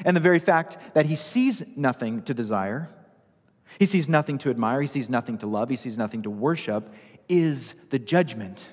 And 0.04 0.15
the 0.15 0.21
very 0.21 0.39
fact 0.39 0.78
that 0.93 1.06
he 1.06 1.15
sees 1.15 1.63
nothing 1.75 2.21
to 2.23 2.34
desire, 2.34 2.89
he 3.80 3.86
sees 3.86 4.10
nothing 4.10 4.38
to 4.39 4.49
admire, 4.49 4.82
he 4.82 4.88
sees 4.88 5.10
nothing 5.10 5.38
to 5.39 5.47
love, 5.47 5.69
he 5.69 5.75
sees 5.75 5.97
nothing 5.97 6.23
to 6.23 6.30
worship, 6.30 6.93
is 7.30 7.75
the 7.89 7.99
judgment. 7.99 8.67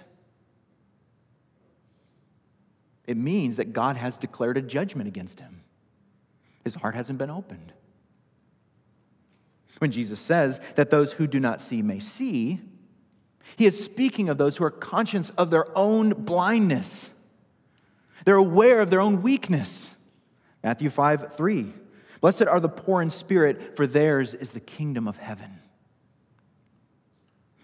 It 3.12 3.18
means 3.18 3.58
that 3.58 3.74
God 3.74 3.98
has 3.98 4.16
declared 4.16 4.56
a 4.56 4.62
judgment 4.62 5.06
against 5.06 5.38
him. 5.38 5.60
His 6.64 6.76
heart 6.76 6.94
hasn't 6.94 7.18
been 7.18 7.28
opened. 7.28 7.74
When 9.80 9.90
Jesus 9.90 10.18
says 10.18 10.62
that 10.76 10.88
those 10.88 11.12
who 11.12 11.26
do 11.26 11.38
not 11.38 11.60
see 11.60 11.82
may 11.82 12.00
see, 12.00 12.58
he 13.56 13.66
is 13.66 13.84
speaking 13.84 14.30
of 14.30 14.38
those 14.38 14.56
who 14.56 14.64
are 14.64 14.70
conscious 14.70 15.28
of 15.36 15.50
their 15.50 15.66
own 15.76 16.14
blindness. 16.14 17.10
They're 18.24 18.34
aware 18.36 18.80
of 18.80 18.88
their 18.88 19.02
own 19.02 19.20
weakness. 19.20 19.92
Matthew 20.64 20.88
5 20.88 21.34
3. 21.34 21.70
Blessed 22.22 22.46
are 22.46 22.60
the 22.60 22.70
poor 22.70 23.02
in 23.02 23.10
spirit, 23.10 23.76
for 23.76 23.86
theirs 23.86 24.32
is 24.32 24.52
the 24.52 24.60
kingdom 24.60 25.06
of 25.06 25.18
heaven. 25.18 25.58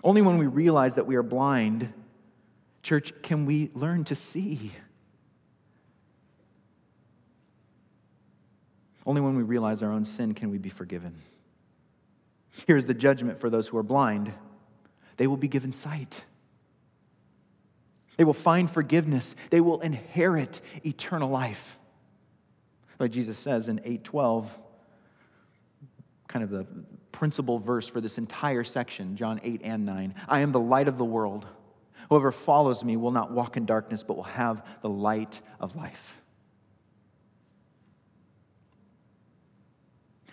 Only 0.05 0.21
when 0.21 0.37
we 0.37 0.47
realize 0.47 0.97
that 0.97 1.07
we 1.07 1.17
are 1.17 1.23
blind, 1.23 1.91
church, 2.83 3.15
can 3.23 3.47
we 3.47 3.71
learn 3.73 4.05
to 4.05 4.15
see. 4.15 4.73
Only 9.09 9.23
when 9.23 9.37
we 9.37 9.43
realize 9.43 9.83
our 9.83 9.91
own 9.91 10.05
sin 10.05 10.35
can 10.35 10.51
we 10.51 10.59
be 10.59 10.69
forgiven. 10.69 11.15
Here's 12.67 12.85
the 12.85 12.93
judgment 12.93 13.41
for 13.41 13.49
those 13.49 13.67
who 13.67 13.79
are 13.79 13.83
blind 13.83 14.35
they 15.17 15.27
will 15.27 15.39
be 15.39 15.49
given 15.49 15.73
sight. 15.73 16.25
They 18.19 18.25
will 18.25 18.35
find 18.35 18.71
forgiveness. 18.71 19.35
They 19.51 19.61
will 19.61 19.81
inherit 19.81 20.61
eternal 20.85 21.29
life. 21.29 21.79
Like 23.01 23.11
Jesus 23.11 23.39
says 23.39 23.67
in 23.67 23.79
812, 23.79 24.59
kind 26.29 26.45
of 26.45 26.51
the 26.51 26.67
principal 27.11 27.59
verse 27.59 27.89
for 27.89 28.01
this 28.01 28.19
entire 28.19 28.63
section, 28.63 29.17
John 29.17 29.41
8 29.43 29.63
and 29.65 29.85
9. 29.87 30.15
I 30.29 30.41
am 30.41 30.53
the 30.53 30.61
light 30.61 30.87
of 30.87 30.99
the 30.99 31.05
world. 31.05 31.47
Whoever 32.11 32.31
follows 32.31 32.85
me 32.85 32.97
will 32.97 33.11
not 33.11 33.33
walk 33.33 33.57
in 33.57 33.65
darkness, 33.65 34.03
but 34.03 34.17
will 34.17 34.25
have 34.25 34.65
the 34.83 34.91
light 34.91 35.41
of 35.59 35.75
life. 35.75 36.21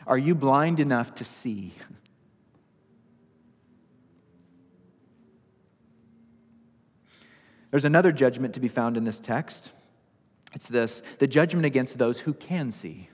Are 0.07 0.17
you 0.17 0.35
blind 0.35 0.79
enough 0.79 1.15
to 1.15 1.23
see? 1.23 1.73
There's 7.71 7.85
another 7.85 8.11
judgment 8.11 8.53
to 8.53 8.59
be 8.59 8.67
found 8.67 8.95
in 8.95 9.03
this 9.03 9.19
text. 9.19 9.71
It's 10.53 10.67
this 10.67 11.01
the 11.19 11.27
judgment 11.27 11.65
against 11.65 11.97
those 11.97 12.21
who 12.21 12.33
can 12.33 12.71
see. 12.71 13.09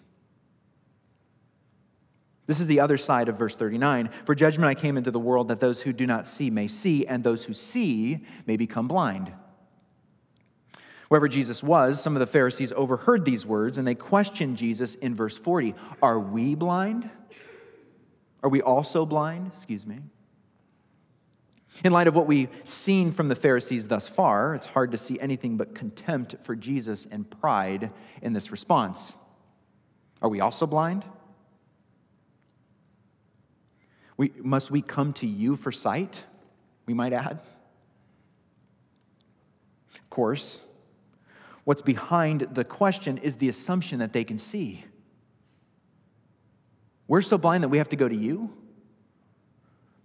This 2.46 2.60
is 2.60 2.68
the 2.68 2.80
other 2.82 2.98
side 2.98 3.30
of 3.30 3.38
verse 3.38 3.56
39. 3.56 4.10
For 4.26 4.36
judgment 4.36 4.68
I 4.68 4.80
came 4.80 4.98
into 4.98 5.10
the 5.10 5.20
world 5.20 5.48
that 5.48 5.60
those 5.60 5.82
who 5.82 5.94
do 5.94 6.06
not 6.06 6.28
see 6.28 6.50
may 6.50 6.68
see, 6.68 7.08
and 7.08 7.24
those 7.24 7.46
who 7.46 7.54
see 7.54 8.26
may 8.46 8.58
become 8.58 8.88
blind. 8.88 9.32
Wherever 11.12 11.28
Jesus 11.28 11.62
was, 11.62 12.02
some 12.02 12.16
of 12.16 12.22
the 12.22 12.26
Pharisees 12.26 12.72
overheard 12.72 13.26
these 13.26 13.46
words 13.46 13.78
and 13.78 13.86
they 13.86 13.96
questioned 13.96 14.56
Jesus 14.56 14.96
in 14.96 15.14
verse 15.14 15.36
40 15.36 15.76
Are 16.02 16.18
we 16.18 16.56
blind? 16.56 17.10
Are 18.42 18.50
we 18.50 18.62
also 18.62 19.06
blind? 19.06 19.52
Excuse 19.54 19.86
me. 19.86 19.98
In 21.84 21.92
light 21.92 22.08
of 22.08 22.16
what 22.16 22.28
we've 22.28 22.48
seen 22.64 23.12
from 23.12 23.28
the 23.28 23.36
Pharisees 23.36 23.90
thus 23.90 24.08
far, 24.08 24.56
it's 24.56 24.68
hard 24.68 24.94
to 24.94 24.98
see 24.98 25.20
anything 25.20 25.58
but 25.58 25.76
contempt 25.76 26.38
for 26.44 26.56
Jesus 26.56 27.06
and 27.12 27.30
pride 27.30 27.92
in 28.22 28.32
this 28.32 28.50
response. 28.50 29.12
Are 30.22 30.30
we 30.30 30.40
also 30.40 30.66
blind? 30.66 31.04
We, 34.16 34.32
must 34.38 34.72
we 34.72 34.82
come 34.82 35.12
to 35.16 35.28
you 35.28 35.58
for 35.58 35.74
sight? 35.74 36.24
We 36.86 36.94
might 36.94 37.12
add. 37.12 37.42
Of 40.00 40.10
course, 40.10 40.62
what's 41.64 41.82
behind 41.82 42.42
the 42.52 42.64
question 42.64 43.18
is 43.18 43.38
the 43.38 43.50
assumption 43.50 44.00
that 44.00 44.14
they 44.14 44.24
can 44.24 44.38
see. 44.38 44.86
We're 47.08 47.22
so 47.22 47.38
blind 47.38 47.64
that 47.64 47.70
we 47.70 47.78
have 47.78 47.90
to 47.90 47.96
go 47.96 48.08
to 48.08 48.16
you? 48.16 48.52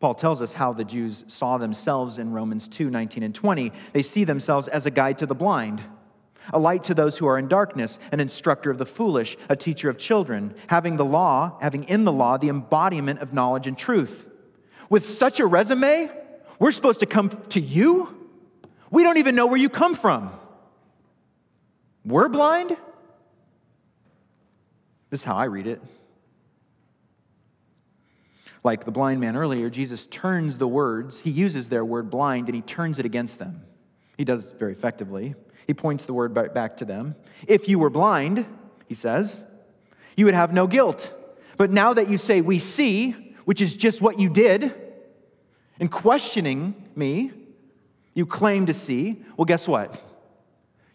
Paul 0.00 0.14
tells 0.14 0.42
us 0.42 0.52
how 0.52 0.72
the 0.72 0.84
Jews 0.84 1.24
saw 1.28 1.56
themselves 1.56 2.18
in 2.18 2.32
Romans 2.32 2.68
2 2.68 2.90
19 2.90 3.22
and 3.22 3.34
20. 3.34 3.72
They 3.92 4.02
see 4.02 4.24
themselves 4.24 4.68
as 4.68 4.86
a 4.86 4.90
guide 4.90 5.18
to 5.18 5.26
the 5.26 5.34
blind, 5.34 5.80
a 6.52 6.58
light 6.58 6.84
to 6.84 6.94
those 6.94 7.16
who 7.16 7.26
are 7.26 7.38
in 7.38 7.48
darkness, 7.48 7.98
an 8.12 8.20
instructor 8.20 8.70
of 8.70 8.78
the 8.78 8.86
foolish, 8.86 9.36
a 9.48 9.56
teacher 9.56 9.88
of 9.88 9.98
children, 9.98 10.54
having 10.66 10.96
the 10.96 11.04
law, 11.04 11.58
having 11.60 11.84
in 11.84 12.04
the 12.04 12.12
law 12.12 12.36
the 12.36 12.48
embodiment 12.48 13.20
of 13.20 13.32
knowledge 13.32 13.66
and 13.66 13.78
truth. 13.78 14.28
With 14.90 15.08
such 15.08 15.40
a 15.40 15.46
resume, 15.46 16.10
we're 16.58 16.72
supposed 16.72 17.00
to 17.00 17.06
come 17.06 17.30
to 17.30 17.60
you? 17.60 18.12
We 18.90 19.02
don't 19.02 19.18
even 19.18 19.34
know 19.34 19.46
where 19.46 19.58
you 19.58 19.68
come 19.68 19.94
from. 19.94 20.30
We're 22.06 22.28
blind? 22.28 22.70
This 25.10 25.20
is 25.20 25.24
how 25.24 25.34
I 25.34 25.44
read 25.44 25.66
it. 25.66 25.82
Like 28.62 28.84
the 28.84 28.92
blind 28.92 29.20
man 29.20 29.36
earlier, 29.36 29.68
Jesus 29.68 30.06
turns 30.06 30.58
the 30.58 30.68
words, 30.68 31.20
he 31.20 31.30
uses 31.30 31.68
their 31.68 31.84
word 31.84 32.10
blind, 32.10 32.46
and 32.46 32.54
he 32.54 32.62
turns 32.62 32.98
it 32.98 33.04
against 33.04 33.38
them. 33.38 33.62
He 34.16 34.24
does 34.24 34.46
it 34.46 34.58
very 34.58 34.72
effectively. 34.72 35.34
He 35.66 35.74
points 35.74 36.06
the 36.06 36.14
word 36.14 36.32
back 36.32 36.76
to 36.78 36.84
them. 36.84 37.16
If 37.48 37.68
you 37.68 37.78
were 37.78 37.90
blind, 37.90 38.46
he 38.88 38.94
says, 38.94 39.44
you 40.16 40.24
would 40.24 40.34
have 40.34 40.52
no 40.52 40.66
guilt. 40.66 41.12
But 41.56 41.70
now 41.70 41.92
that 41.94 42.08
you 42.08 42.16
say, 42.18 42.40
we 42.40 42.60
see, 42.60 43.34
which 43.44 43.60
is 43.60 43.74
just 43.74 44.00
what 44.00 44.18
you 44.18 44.28
did, 44.28 44.74
in 45.80 45.88
questioning 45.88 46.88
me, 46.94 47.32
you 48.14 48.26
claim 48.26 48.66
to 48.66 48.74
see, 48.74 49.22
well, 49.36 49.44
guess 49.44 49.66
what? 49.66 50.00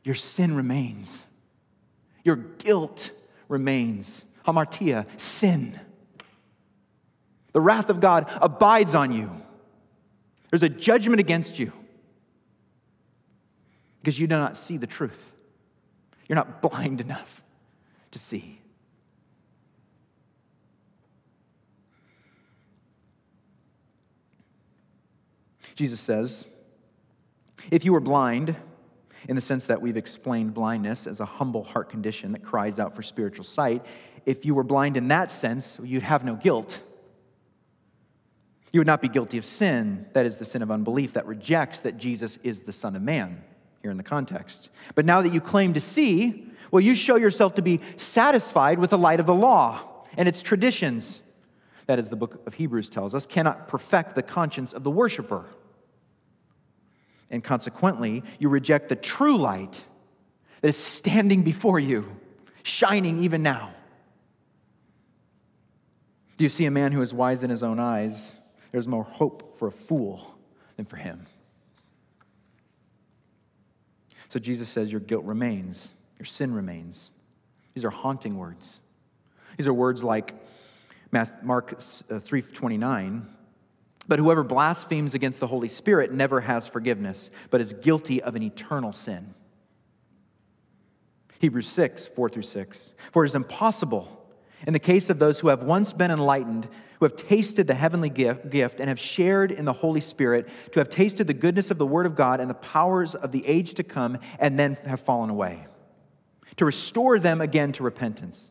Your 0.03 0.15
sin 0.15 0.55
remains. 0.55 1.23
Your 2.23 2.35
guilt 2.35 3.11
remains. 3.47 4.25
Hamartia, 4.45 5.05
sin. 5.19 5.79
The 7.53 7.61
wrath 7.61 7.89
of 7.89 7.99
God 7.99 8.29
abides 8.41 8.95
on 8.95 9.11
you. 9.11 9.29
There's 10.49 10.63
a 10.63 10.69
judgment 10.69 11.19
against 11.19 11.59
you 11.59 11.71
because 13.99 14.19
you 14.19 14.27
do 14.27 14.35
not 14.35 14.57
see 14.57 14.77
the 14.77 14.87
truth. 14.87 15.33
You're 16.27 16.35
not 16.35 16.61
blind 16.61 17.01
enough 17.01 17.43
to 18.11 18.19
see. 18.19 18.59
Jesus 25.75 25.99
says, 25.99 26.45
if 27.69 27.85
you 27.85 27.93
were 27.93 27.99
blind, 27.99 28.55
in 29.27 29.35
the 29.35 29.41
sense 29.41 29.65
that 29.67 29.81
we've 29.81 29.97
explained 29.97 30.53
blindness 30.53 31.07
as 31.07 31.19
a 31.19 31.25
humble 31.25 31.63
heart 31.63 31.89
condition 31.89 32.31
that 32.31 32.43
cries 32.43 32.79
out 32.79 32.95
for 32.95 33.01
spiritual 33.01 33.43
sight, 33.43 33.85
if 34.25 34.45
you 34.45 34.55
were 34.55 34.63
blind 34.63 34.97
in 34.97 35.07
that 35.09 35.31
sense, 35.31 35.79
you'd 35.83 36.03
have 36.03 36.23
no 36.23 36.35
guilt. 36.35 36.81
You 38.71 38.79
would 38.79 38.87
not 38.87 39.01
be 39.01 39.09
guilty 39.09 39.37
of 39.37 39.45
sin, 39.45 40.05
that 40.13 40.25
is 40.25 40.37
the 40.37 40.45
sin 40.45 40.61
of 40.61 40.71
unbelief 40.71 41.13
that 41.13 41.25
rejects 41.25 41.81
that 41.81 41.97
Jesus 41.97 42.37
is 42.43 42.63
the 42.63 42.71
Son 42.71 42.95
of 42.95 43.01
Man, 43.01 43.43
here 43.81 43.91
in 43.91 43.97
the 43.97 44.03
context. 44.03 44.69
But 44.95 45.05
now 45.05 45.21
that 45.21 45.33
you 45.33 45.41
claim 45.41 45.73
to 45.73 45.81
see, 45.81 46.47
well, 46.71 46.81
you 46.81 46.95
show 46.95 47.17
yourself 47.17 47.55
to 47.55 47.61
be 47.61 47.81
satisfied 47.97 48.79
with 48.79 48.91
the 48.91 48.97
light 48.97 49.19
of 49.19 49.25
the 49.25 49.35
law 49.35 49.81
and 50.15 50.27
its 50.27 50.41
traditions. 50.41 51.21
that 51.87 51.99
is, 51.99 52.09
the 52.09 52.15
book 52.15 52.41
of 52.47 52.53
Hebrews 52.53 52.89
tells 52.89 53.13
us, 53.13 53.25
cannot 53.25 53.67
perfect 53.67 54.15
the 54.15 54.23
conscience 54.23 54.71
of 54.71 54.83
the 54.83 54.91
worshiper. 54.91 55.45
And 57.31 57.43
consequently, 57.43 58.23
you 58.37 58.49
reject 58.49 58.89
the 58.89 58.95
true 58.95 59.37
light 59.37 59.83
that 60.61 60.67
is 60.67 60.77
standing 60.77 61.41
before 61.41 61.79
you, 61.79 62.05
shining 62.61 63.23
even 63.23 63.41
now. 63.41 63.73
Do 66.37 66.43
you 66.43 66.49
see 66.49 66.65
a 66.65 66.71
man 66.71 66.91
who 66.91 67.01
is 67.01 67.13
wise 67.13 67.43
in 67.43 67.49
his 67.49 67.63
own 67.63 67.79
eyes? 67.79 68.35
There's 68.71 68.87
more 68.87 69.03
hope 69.03 69.57
for 69.57 69.67
a 69.67 69.71
fool 69.71 70.35
than 70.75 70.85
for 70.85 70.97
him. 70.97 71.25
So 74.29 74.39
Jesus 74.39 74.69
says, 74.69 74.91
Your 74.91 75.01
guilt 75.01 75.25
remains, 75.25 75.89
your 76.19 76.25
sin 76.25 76.53
remains. 76.53 77.11
These 77.73 77.85
are 77.85 77.89
haunting 77.89 78.37
words. 78.37 78.79
These 79.57 79.67
are 79.67 79.73
words 79.73 80.03
like 80.03 80.33
Mark 81.11 81.73
uh, 81.73 82.15
3:29, 82.15 83.25
but 84.11 84.19
whoever 84.19 84.43
blasphemes 84.43 85.13
against 85.13 85.39
the 85.39 85.47
Holy 85.47 85.69
Spirit 85.69 86.11
never 86.11 86.41
has 86.41 86.67
forgiveness, 86.67 87.31
but 87.49 87.61
is 87.61 87.71
guilty 87.71 88.21
of 88.21 88.35
an 88.35 88.43
eternal 88.43 88.91
sin. 88.91 89.33
Hebrews 91.39 91.69
6, 91.69 92.07
4 92.07 92.29
through 92.29 92.41
6. 92.41 92.93
For 93.13 93.23
it 93.23 93.27
is 93.29 93.35
impossible 93.35 94.27
in 94.67 94.73
the 94.73 94.79
case 94.79 95.09
of 95.09 95.17
those 95.17 95.39
who 95.39 95.47
have 95.47 95.63
once 95.63 95.93
been 95.93 96.11
enlightened 96.11 96.67
who 96.99 97.05
have 97.05 97.15
tasted 97.15 97.67
the 97.67 97.73
heavenly 97.73 98.09
gift 98.09 98.81
and 98.81 98.89
have 98.89 98.99
shared 98.99 99.49
in 99.49 99.63
the 99.63 99.71
Holy 99.71 100.01
Spirit, 100.01 100.49
to 100.73 100.81
have 100.81 100.89
tasted 100.89 101.25
the 101.25 101.33
goodness 101.33 101.71
of 101.71 101.77
the 101.77 101.87
Word 101.87 102.05
of 102.05 102.13
God 102.13 102.41
and 102.41 102.49
the 102.49 102.55
powers 102.55 103.15
of 103.15 103.31
the 103.31 103.47
age 103.47 103.75
to 103.75 103.83
come, 103.83 104.19
and 104.39 104.59
then 104.59 104.75
have 104.85 104.99
fallen 104.99 105.29
away. 105.29 105.67
To 106.57 106.65
restore 106.65 107.17
them 107.17 107.39
again 107.39 107.71
to 107.71 107.83
repentance, 107.83 108.50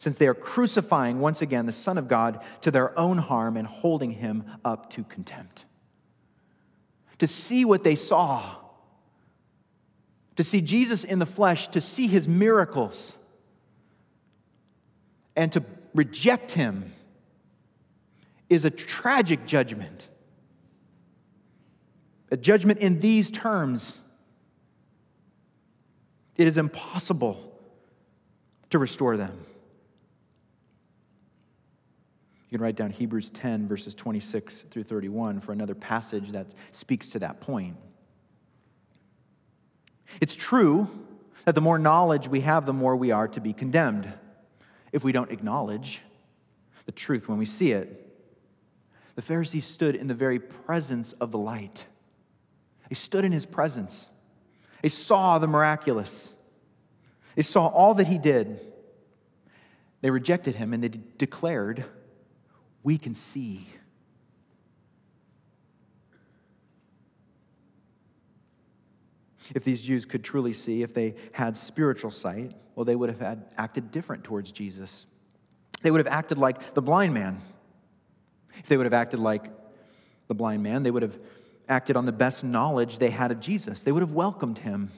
since 0.00 0.16
they 0.16 0.26
are 0.26 0.34
crucifying 0.34 1.20
once 1.20 1.42
again 1.42 1.66
the 1.66 1.74
Son 1.74 1.98
of 1.98 2.08
God 2.08 2.42
to 2.62 2.70
their 2.70 2.98
own 2.98 3.18
harm 3.18 3.58
and 3.58 3.68
holding 3.68 4.12
him 4.12 4.44
up 4.64 4.88
to 4.90 5.04
contempt. 5.04 5.66
To 7.18 7.26
see 7.26 7.66
what 7.66 7.84
they 7.84 7.94
saw, 7.94 8.56
to 10.36 10.42
see 10.42 10.62
Jesus 10.62 11.04
in 11.04 11.18
the 11.18 11.26
flesh, 11.26 11.68
to 11.68 11.82
see 11.82 12.06
his 12.06 12.26
miracles, 12.26 13.14
and 15.36 15.52
to 15.52 15.62
reject 15.94 16.52
him 16.52 16.94
is 18.48 18.64
a 18.64 18.70
tragic 18.70 19.46
judgment. 19.46 20.08
A 22.30 22.38
judgment 22.38 22.78
in 22.78 23.00
these 23.00 23.30
terms. 23.30 23.98
It 26.38 26.46
is 26.46 26.56
impossible 26.56 27.52
to 28.70 28.78
restore 28.78 29.18
them. 29.18 29.44
You 32.50 32.58
can 32.58 32.64
write 32.64 32.76
down 32.76 32.90
Hebrews 32.90 33.30
10, 33.30 33.68
verses 33.68 33.94
26 33.94 34.62
through 34.70 34.82
31 34.82 35.40
for 35.40 35.52
another 35.52 35.76
passage 35.76 36.32
that 36.32 36.48
speaks 36.72 37.08
to 37.10 37.20
that 37.20 37.40
point. 37.40 37.76
It's 40.20 40.34
true 40.34 40.88
that 41.44 41.54
the 41.54 41.60
more 41.60 41.78
knowledge 41.78 42.26
we 42.26 42.40
have, 42.40 42.66
the 42.66 42.72
more 42.72 42.96
we 42.96 43.12
are 43.12 43.28
to 43.28 43.40
be 43.40 43.52
condemned. 43.52 44.12
if 44.92 45.04
we 45.04 45.12
don't 45.12 45.30
acknowledge 45.30 46.00
the 46.86 46.90
truth 46.90 47.28
when 47.28 47.38
we 47.38 47.46
see 47.46 47.70
it. 47.70 48.12
The 49.14 49.22
Pharisees 49.22 49.64
stood 49.64 49.94
in 49.94 50.08
the 50.08 50.14
very 50.14 50.40
presence 50.40 51.12
of 51.12 51.30
the 51.30 51.38
light. 51.38 51.86
They 52.88 52.96
stood 52.96 53.24
in 53.24 53.30
his 53.30 53.46
presence. 53.46 54.08
They 54.82 54.88
saw 54.88 55.38
the 55.38 55.46
miraculous. 55.46 56.32
They 57.36 57.42
saw 57.42 57.68
all 57.68 57.94
that 57.94 58.08
he 58.08 58.18
did. 58.18 58.58
They 60.00 60.10
rejected 60.10 60.56
him 60.56 60.72
and 60.72 60.82
they 60.82 60.88
de- 60.88 60.98
declared, 60.98 61.84
We 62.82 62.98
can 62.98 63.14
see. 63.14 63.68
If 69.54 69.64
these 69.64 69.82
Jews 69.82 70.06
could 70.06 70.22
truly 70.22 70.52
see, 70.52 70.82
if 70.82 70.94
they 70.94 71.14
had 71.32 71.56
spiritual 71.56 72.10
sight, 72.10 72.54
well, 72.74 72.84
they 72.84 72.96
would 72.96 73.08
have 73.08 73.20
had, 73.20 73.52
acted 73.58 73.90
different 73.90 74.24
towards 74.24 74.52
Jesus. 74.52 75.06
They 75.82 75.90
would 75.90 75.98
have 75.98 76.06
acted 76.06 76.38
like 76.38 76.74
the 76.74 76.82
blind 76.82 77.14
man. 77.14 77.40
If 78.58 78.66
they 78.66 78.76
would 78.76 78.86
have 78.86 78.92
acted 78.92 79.18
like 79.18 79.50
the 80.28 80.34
blind 80.34 80.62
man, 80.62 80.82
they 80.82 80.90
would 80.90 81.02
have 81.02 81.18
acted 81.68 81.96
on 81.96 82.06
the 82.06 82.12
best 82.12 82.44
knowledge 82.44 82.98
they 82.98 83.10
had 83.10 83.30
of 83.30 83.40
Jesus. 83.40 83.82
They 83.82 83.92
would 83.92 84.02
have 84.02 84.12
welcomed 84.12 84.58
him. 84.58 84.90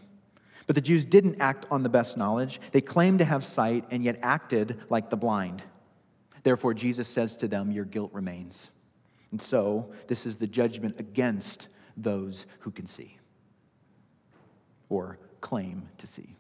But 0.67 0.75
the 0.75 0.81
Jews 0.81 1.05
didn't 1.05 1.41
act 1.41 1.67
on 1.71 1.83
the 1.83 1.89
best 1.89 2.17
knowledge. 2.17 2.61
They 2.73 2.81
claimed 2.81 3.19
to 3.21 3.25
have 3.25 3.45
sight 3.45 3.85
and 3.91 4.05
yet 4.05 4.19
acted 4.23 4.81
like 4.89 5.11
the 5.11 5.17
blind. 5.17 5.63
Therefore, 6.43 6.75
Jesus 6.75 7.09
says 7.09 7.37
to 7.39 7.49
them, 7.49 7.71
Your 7.71 7.85
guilt 7.85 8.11
remains. 8.13 8.71
And 9.31 9.41
so, 9.41 9.93
this 10.09 10.27
is 10.27 10.37
the 10.37 10.47
judgment 10.47 11.01
against 11.01 11.69
those 11.97 12.47
who 12.61 12.71
can 12.71 12.87
see 12.87 13.19
or 14.89 15.19
claim 15.41 15.89
to 15.99 16.07
see. 16.07 16.37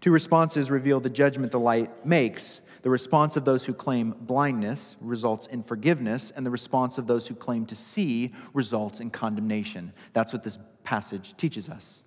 Two 0.00 0.10
responses 0.10 0.70
reveal 0.70 1.00
the 1.00 1.10
judgment 1.10 1.52
the 1.52 1.60
light 1.60 2.04
makes. 2.04 2.60
The 2.82 2.90
response 2.90 3.36
of 3.36 3.44
those 3.44 3.64
who 3.64 3.72
claim 3.72 4.14
blindness 4.20 4.96
results 5.00 5.46
in 5.46 5.62
forgiveness, 5.62 6.30
and 6.30 6.46
the 6.46 6.50
response 6.50 6.98
of 6.98 7.06
those 7.06 7.26
who 7.26 7.34
claim 7.34 7.66
to 7.66 7.74
see 7.74 8.32
results 8.52 9.00
in 9.00 9.10
condemnation. 9.10 9.92
That's 10.12 10.32
what 10.32 10.42
this 10.42 10.58
passage 10.84 11.36
teaches 11.36 11.68
us. 11.68 12.02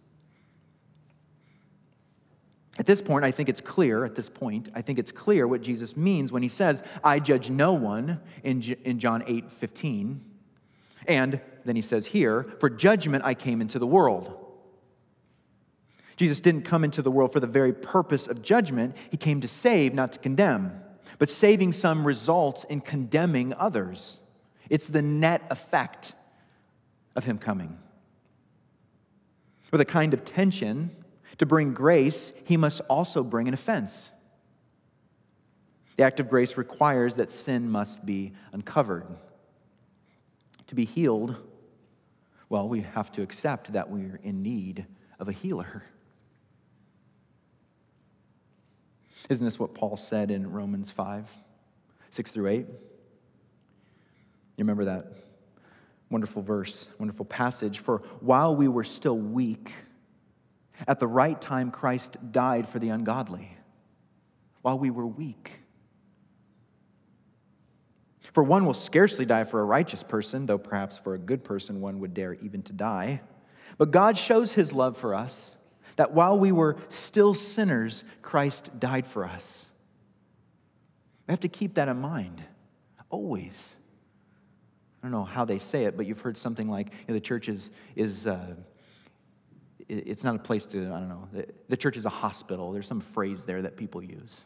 At 2.80 2.86
this 2.86 3.02
point, 3.02 3.26
I 3.26 3.32
think 3.32 3.50
it's 3.50 3.60
clear, 3.60 4.06
at 4.06 4.15
this 4.15 4.30
point, 4.30 4.70
I 4.74 4.82
think 4.82 5.00
it's 5.00 5.12
clear 5.12 5.46
what 5.46 5.62
Jesus 5.62 5.98
means 5.98 6.32
when 6.32 6.42
he 6.42 6.48
says, 6.50 6.82
I 7.04 7.20
judge 7.20 7.50
no 7.50 7.74
one 7.74 8.22
in, 8.42 8.62
in 8.86 9.00
John 9.00 9.22
8 9.28 9.52
15. 9.52 10.24
And 11.06 11.42
then 11.65 11.76
he 11.76 11.82
says 11.82 12.08
here, 12.08 12.48
For 12.60 12.70
judgment 12.70 13.26
I 13.26 13.34
came 13.34 13.60
into 13.60 13.80
the 13.80 13.88
world. 13.88 14.34
Jesus 16.15 16.39
didn't 16.39 16.63
come 16.63 16.86
into 16.86 17.02
the 17.02 17.12
world 17.12 17.34
for 17.34 17.42
the 17.42 17.48
very 17.48 17.74
purpose 17.74 18.28
of 18.28 18.42
judgment. 18.42 18.96
He 19.12 19.18
came 19.18 19.42
to 19.42 19.48
save, 19.48 19.94
not 19.94 20.13
to 20.13 20.20
condemn. 20.20 20.82
But 21.18 21.30
saving 21.30 21.74
some 21.74 22.08
results 22.08 22.63
in 22.65 22.80
condemning 22.80 23.54
others. 23.54 24.20
It's 24.70 24.88
the 24.88 25.02
net 25.02 25.46
effect 25.50 26.13
of 27.15 27.26
him 27.26 27.39
coming. 27.39 27.78
With 29.72 29.82
a 29.82 29.86
kind 29.86 30.13
of 30.13 30.24
tension, 30.24 30.92
to 31.39 31.45
bring 31.45 31.73
grace, 31.73 32.32
he 32.43 32.58
must 32.58 32.82
also 32.82 33.23
bring 33.23 33.47
an 33.47 33.54
offense. 33.54 34.12
The 35.95 36.04
act 36.04 36.19
of 36.19 36.30
grace 36.30 36.56
requires 36.58 37.15
that 37.15 37.32
sin 37.32 37.69
must 37.69 38.06
be 38.06 38.34
uncovered. 38.54 39.06
To 40.67 40.75
be 40.75 40.86
healed, 40.86 41.36
well, 42.47 42.69
we 42.69 42.82
have 42.82 43.12
to 43.13 43.21
accept 43.21 43.73
that 43.73 43.89
we're 43.89 44.19
in 44.21 44.43
need 44.43 44.86
of 45.19 45.28
a 45.28 45.32
healer. 45.32 45.84
Isn't 49.30 49.43
this 49.43 49.60
what 49.60 49.73
Paul 49.73 49.97
said 49.97 50.32
in 50.32 50.52
Romans 50.52 50.91
5, 50.91 51.25
6 52.10 52.32
through 52.32 52.47
8? 52.47 52.58
You 52.60 52.67
remember 54.60 54.86
that 54.86 55.13
wonderful 56.10 56.41
verse, 56.41 56.89
wonderful 56.97 57.25
passage? 57.25 57.80
For 57.80 57.99
while 58.19 58.56
we 58.56 58.67
were 58.67 58.84
still 58.84 59.17
weak, 59.17 59.71
at 60.88 61.00
the 61.00 61.08
right 61.08 61.39
time, 61.39 61.72
Christ 61.72 62.18
died 62.32 62.68
for 62.68 62.80
the 62.80 62.89
ungodly. 62.89 63.56
While 64.62 64.80
we 64.80 64.89
were 64.89 65.08
weak. 65.08 65.62
For 68.34 68.44
one 68.44 68.65
will 68.65 68.74
scarcely 68.74 69.26
die 69.26 69.44
for 69.44 69.60
a 69.60 69.65
righteous 69.65 70.04
person, 70.04 70.46
though 70.46 70.58
perhaps 70.58 70.98
for 70.98 71.13
a 71.13 71.18
good 71.18 71.44
person 71.44 71.82
one 71.82 72.00
would 72.00 72.13
dare 72.13 72.34
even 72.36 72.62
to 72.63 72.74
die. 72.74 73.22
But 73.78 73.92
God 73.92 74.18
shows 74.18 74.54
his 74.54 74.74
love 74.74 74.98
for 74.98 75.15
us 75.15 75.56
that 75.96 76.13
while 76.13 76.38
we 76.38 76.52
were 76.52 76.78
still 76.89 77.34
sinners, 77.34 78.04
Christ 78.22 78.80
died 78.80 79.08
for 79.08 79.26
us. 79.26 79.65
We 81.28 81.32
have 81.32 81.39
to 81.42 81.48
keep 81.48 81.76
that 81.76 81.88
in 81.88 82.00
mind, 82.00 82.42
always. 83.10 83.76
I 85.02 85.06
don't 85.06 85.12
know 85.12 85.24
how 85.24 85.46
they 85.46 85.60
say 85.60 85.86
it, 85.86 85.96
but 85.96 86.06
you've 86.06 86.22
heard 86.22 86.38
something 86.38 86.70
like 86.70 86.88
you 86.88 86.94
know, 87.10 87.13
the 87.15 87.22
church 87.22 87.48
is, 87.50 87.72
is 87.96 88.28
uh, 88.28 88.56
it's 89.89 90.23
not 90.23 90.36
a 90.36 90.39
place 90.39 90.65
to, 90.67 90.86
I 90.86 90.99
don't 90.99 91.10
know, 91.10 91.28
the, 91.34 91.47
the 91.67 91.78
church 91.78 91.97
is 91.97 92.06
a 92.06 92.10
hospital. 92.10 92.71
There's 92.71 92.88
some 92.88 93.02
phrase 93.02 93.45
there 93.45 93.62
that 93.63 93.75
people 93.75 94.04
use. 94.04 94.45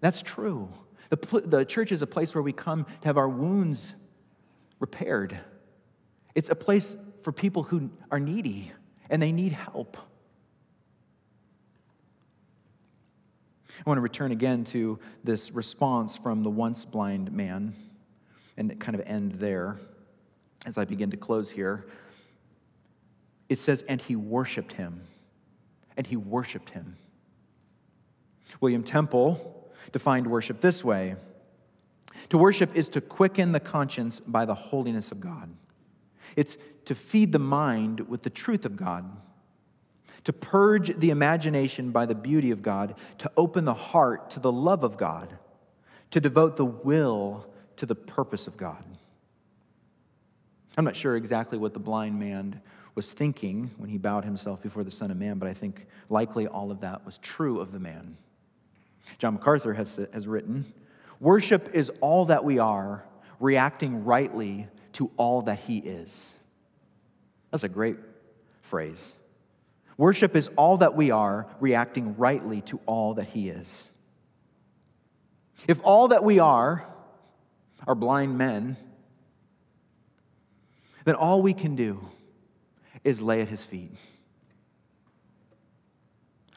That's 0.00 0.22
true. 0.22 0.68
The, 1.10 1.42
the 1.44 1.64
church 1.64 1.92
is 1.92 2.00
a 2.00 2.06
place 2.06 2.34
where 2.34 2.42
we 2.42 2.52
come 2.52 2.84
to 2.84 3.08
have 3.08 3.16
our 3.16 3.28
wounds 3.28 3.94
repaired. 4.78 5.38
It's 6.34 6.48
a 6.48 6.54
place 6.54 6.96
for 7.22 7.32
people 7.32 7.64
who 7.64 7.90
are 8.10 8.20
needy 8.20 8.72
and 9.10 9.20
they 9.20 9.32
need 9.32 9.52
help. 9.52 9.96
I 13.70 13.90
want 13.90 13.98
to 13.98 14.02
return 14.02 14.30
again 14.30 14.64
to 14.66 14.98
this 15.24 15.50
response 15.50 16.16
from 16.16 16.42
the 16.42 16.50
once 16.50 16.84
blind 16.84 17.32
man 17.32 17.74
and 18.56 18.78
kind 18.78 18.94
of 18.94 19.02
end 19.06 19.32
there 19.32 19.78
as 20.64 20.78
I 20.78 20.84
begin 20.84 21.10
to 21.10 21.16
close 21.16 21.50
here. 21.50 21.86
It 23.48 23.58
says, 23.58 23.82
and 23.82 24.00
he 24.00 24.16
worshiped 24.16 24.72
him. 24.72 25.02
And 25.96 26.06
he 26.06 26.16
worshiped 26.16 26.70
him. 26.70 26.96
William 28.60 28.82
Temple 28.82 29.70
defined 29.92 30.26
worship 30.26 30.60
this 30.60 30.84
way 30.84 31.16
To 32.30 32.38
worship 32.38 32.74
is 32.74 32.88
to 32.90 33.00
quicken 33.00 33.52
the 33.52 33.60
conscience 33.60 34.20
by 34.20 34.44
the 34.44 34.54
holiness 34.54 35.12
of 35.12 35.20
God, 35.20 35.50
it's 36.36 36.58
to 36.86 36.94
feed 36.94 37.32
the 37.32 37.38
mind 37.38 38.00
with 38.08 38.22
the 38.22 38.30
truth 38.30 38.64
of 38.64 38.76
God 38.76 39.10
to 40.24 40.32
purge 40.32 40.96
the 40.98 41.10
imagination 41.10 41.90
by 41.90 42.06
the 42.06 42.14
beauty 42.14 42.50
of 42.50 42.62
God, 42.62 42.94
to 43.18 43.30
open 43.36 43.64
the 43.64 43.74
heart 43.74 44.30
to 44.30 44.40
the 44.40 44.52
love 44.52 44.82
of 44.82 44.96
God, 44.96 45.36
to 46.10 46.20
devote 46.20 46.56
the 46.56 46.64
will 46.64 47.46
to 47.76 47.86
the 47.86 47.94
purpose 47.94 48.46
of 48.46 48.56
God. 48.56 48.82
I'm 50.76 50.84
not 50.84 50.96
sure 50.96 51.14
exactly 51.14 51.58
what 51.58 51.74
the 51.74 51.78
blind 51.78 52.18
man 52.18 52.60
was 52.94 53.12
thinking 53.12 53.70
when 53.76 53.90
he 53.90 53.98
bowed 53.98 54.24
himself 54.24 54.62
before 54.62 54.84
the 54.84 54.90
Son 54.90 55.10
of 55.10 55.16
Man, 55.16 55.38
but 55.38 55.48
I 55.48 55.52
think 55.52 55.86
likely 56.08 56.46
all 56.46 56.70
of 56.70 56.80
that 56.80 57.04
was 57.04 57.18
true 57.18 57.60
of 57.60 57.72
the 57.72 57.80
man. 57.80 58.16
John 59.18 59.34
MacArthur 59.34 59.74
has, 59.74 59.98
has 60.12 60.26
written 60.26 60.64
Worship 61.20 61.70
is 61.74 61.90
all 62.00 62.26
that 62.26 62.44
we 62.44 62.58
are, 62.58 63.04
reacting 63.40 64.04
rightly 64.04 64.68
to 64.94 65.10
all 65.16 65.42
that 65.42 65.58
he 65.60 65.78
is. 65.78 66.34
That's 67.50 67.64
a 67.64 67.68
great 67.68 67.96
phrase. 68.62 69.14
Worship 69.96 70.34
is 70.34 70.48
all 70.56 70.78
that 70.78 70.96
we 70.96 71.10
are, 71.10 71.46
reacting 71.60 72.16
rightly 72.16 72.62
to 72.62 72.80
all 72.86 73.14
that 73.14 73.28
He 73.28 73.48
is. 73.48 73.86
If 75.68 75.80
all 75.84 76.08
that 76.08 76.24
we 76.24 76.38
are 76.38 76.84
are 77.86 77.94
blind 77.94 78.36
men, 78.36 78.76
then 81.04 81.14
all 81.14 81.42
we 81.42 81.54
can 81.54 81.76
do 81.76 82.00
is 83.04 83.22
lay 83.22 83.40
at 83.40 83.48
His 83.48 83.62
feet. 83.62 83.92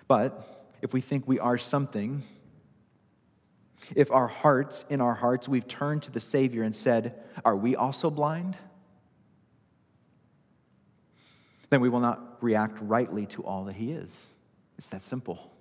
But 0.08 0.72
if 0.82 0.94
we 0.94 1.02
think 1.02 1.28
we 1.28 1.40
are 1.40 1.58
something, 1.58 2.24
if 3.96 4.12
our 4.12 4.28
hearts, 4.28 4.86
in 4.90 5.02
our 5.02 5.14
hearts, 5.14 5.48
we've 5.48 5.68
turned 5.68 6.04
to 6.04 6.12
the 6.12 6.20
Savior 6.20 6.64
and 6.64 6.76
said, 6.76 7.22
Are 7.46 7.56
we 7.56 7.76
also 7.76 8.10
blind? 8.10 8.56
then 11.70 11.82
we 11.82 11.90
will 11.90 12.00
not 12.00 12.38
react 12.42 12.78
rightly 12.82 13.26
to 13.28 13.44
all 13.44 13.66
that 13.66 13.76
He 13.76 13.92
is. 13.92 14.28
It's 14.78 14.90
that 14.90 15.02
simple. 15.02 15.52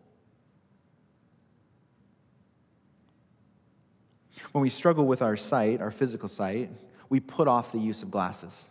When 4.53 4.63
we 4.63 4.71
struggle 4.71 5.07
with 5.07 5.23
our 5.23 5.37
sight, 5.37 5.81
our 5.81 5.91
physical 5.91 6.29
sight, 6.29 6.71
we 7.09 7.21
put 7.21 7.49
off 7.49 7.73
the 7.73 7.79
use 7.79 8.03
of 8.03 8.11
glasses. 8.11 8.69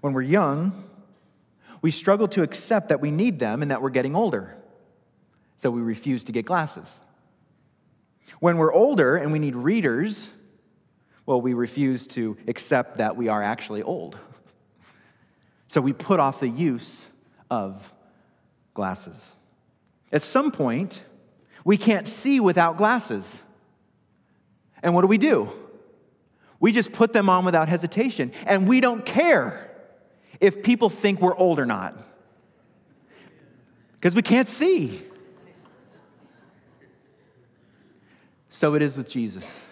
When 0.00 0.12
we're 0.12 0.22
young, 0.22 0.84
we 1.82 1.90
struggle 1.90 2.28
to 2.28 2.42
accept 2.42 2.88
that 2.88 3.00
we 3.00 3.10
need 3.10 3.38
them 3.38 3.62
and 3.62 3.70
that 3.70 3.82
we're 3.82 3.90
getting 3.90 4.16
older. 4.16 4.56
So 5.56 5.70
we 5.70 5.82
refuse 5.82 6.24
to 6.24 6.32
get 6.32 6.46
glasses. 6.46 7.00
When 8.40 8.56
we're 8.56 8.72
older 8.72 9.16
and 9.16 9.32
we 9.32 9.38
need 9.38 9.54
readers, 9.54 10.30
well, 11.26 11.40
we 11.40 11.54
refuse 11.54 12.06
to 12.08 12.36
accept 12.48 12.98
that 12.98 13.16
we 13.16 13.28
are 13.28 13.42
actually 13.42 13.82
old. 13.82 14.16
So 15.66 15.80
we 15.80 15.92
put 15.92 16.20
off 16.20 16.38
the 16.38 16.48
use 16.48 17.08
of 17.50 17.92
glasses. 18.74 19.34
At 20.12 20.22
some 20.22 20.52
point, 20.52 21.02
We 21.64 21.76
can't 21.76 22.06
see 22.06 22.40
without 22.40 22.76
glasses. 22.76 23.40
And 24.82 24.94
what 24.94 25.00
do 25.00 25.08
we 25.08 25.18
do? 25.18 25.50
We 26.60 26.72
just 26.72 26.92
put 26.92 27.12
them 27.12 27.28
on 27.28 27.44
without 27.44 27.68
hesitation, 27.68 28.32
and 28.46 28.68
we 28.68 28.80
don't 28.80 29.04
care 29.04 29.73
if 30.44 30.62
people 30.62 30.90
think 30.90 31.22
we're 31.22 31.34
old 31.36 31.58
or 31.58 31.64
not 31.64 31.96
because 33.94 34.14
we 34.14 34.20
can't 34.20 34.46
see. 34.50 35.00
So 38.50 38.74
it 38.74 38.82
is 38.82 38.94
with 38.94 39.08
Jesus. 39.08 39.64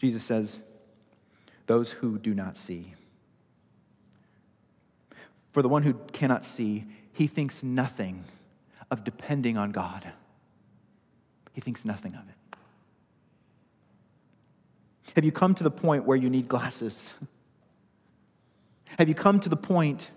Jesus 0.00 0.24
says, 0.24 0.58
Those 1.68 1.92
who 1.92 2.18
do 2.18 2.34
not 2.34 2.56
see. 2.56 2.92
For 5.52 5.62
the 5.62 5.68
one 5.68 5.84
who 5.84 5.94
cannot 6.12 6.44
see, 6.44 6.86
he 7.12 7.28
thinks 7.28 7.62
nothing 7.62 8.24
of 8.90 9.04
depending 9.04 9.56
on 9.56 9.70
God. 9.70 10.12
He 11.52 11.60
thinks 11.60 11.84
nothing 11.84 12.14
of 12.16 12.28
it. 12.28 12.34
Have 15.14 15.24
you 15.24 15.32
come 15.32 15.54
to 15.54 15.64
the 15.64 15.70
point 15.70 16.04
where 16.04 16.16
you 16.16 16.30
need 16.30 16.48
glasses? 16.48 17.14
Have 18.98 19.08
you 19.08 19.14
come 19.14 19.40
to 19.40 19.48
the 19.48 19.56
point 19.56 20.10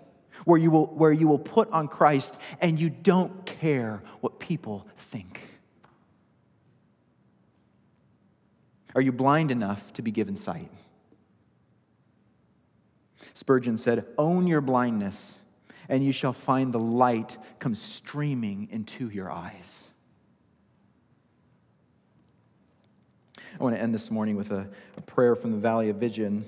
where 0.44 0.58
you 0.58 0.70
will, 0.70 0.86
where 0.86 1.12
you 1.12 1.28
will 1.28 1.38
put 1.38 1.70
on 1.70 1.88
Christ 1.88 2.36
and 2.60 2.78
you 2.78 2.90
don't 2.90 3.44
care 3.46 4.02
what 4.20 4.38
people 4.38 4.86
think? 4.96 5.48
Are 8.94 9.00
you 9.00 9.12
blind 9.12 9.50
enough 9.50 9.92
to 9.94 10.02
be 10.02 10.10
given 10.10 10.36
sight? 10.36 10.70
Spurgeon 13.34 13.76
said, 13.76 14.06
Own 14.16 14.46
your 14.46 14.62
blindness, 14.62 15.38
and 15.88 16.02
you 16.02 16.12
shall 16.12 16.32
find 16.32 16.72
the 16.72 16.78
light 16.78 17.36
come 17.58 17.74
streaming 17.74 18.68
into 18.70 19.10
your 19.10 19.30
eyes. 19.30 19.88
I 23.58 23.64
want 23.64 23.74
to 23.74 23.80
end 23.80 23.94
this 23.94 24.10
morning 24.10 24.36
with 24.36 24.50
a, 24.50 24.68
a 24.98 25.00
prayer 25.00 25.34
from 25.34 25.52
the 25.52 25.56
Valley 25.56 25.88
of 25.88 25.96
Vision. 25.96 26.44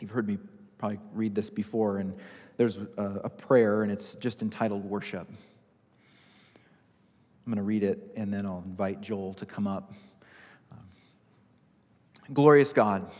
You've 0.00 0.10
heard 0.10 0.28
me 0.28 0.36
probably 0.76 0.98
read 1.14 1.34
this 1.34 1.48
before, 1.48 1.96
and 1.96 2.14
there's 2.58 2.76
a, 2.76 3.20
a 3.24 3.30
prayer, 3.30 3.82
and 3.82 3.90
it's 3.90 4.12
just 4.16 4.42
entitled 4.42 4.84
Worship. 4.84 5.26
I'm 7.46 7.52
going 7.52 7.56
to 7.56 7.62
read 7.62 7.82
it, 7.84 8.12
and 8.16 8.30
then 8.30 8.44
I'll 8.44 8.62
invite 8.66 9.00
Joel 9.00 9.32
to 9.34 9.46
come 9.46 9.66
up. 9.66 9.94
Um, 10.70 10.84
Glorious 12.34 12.74
God, 12.74 13.10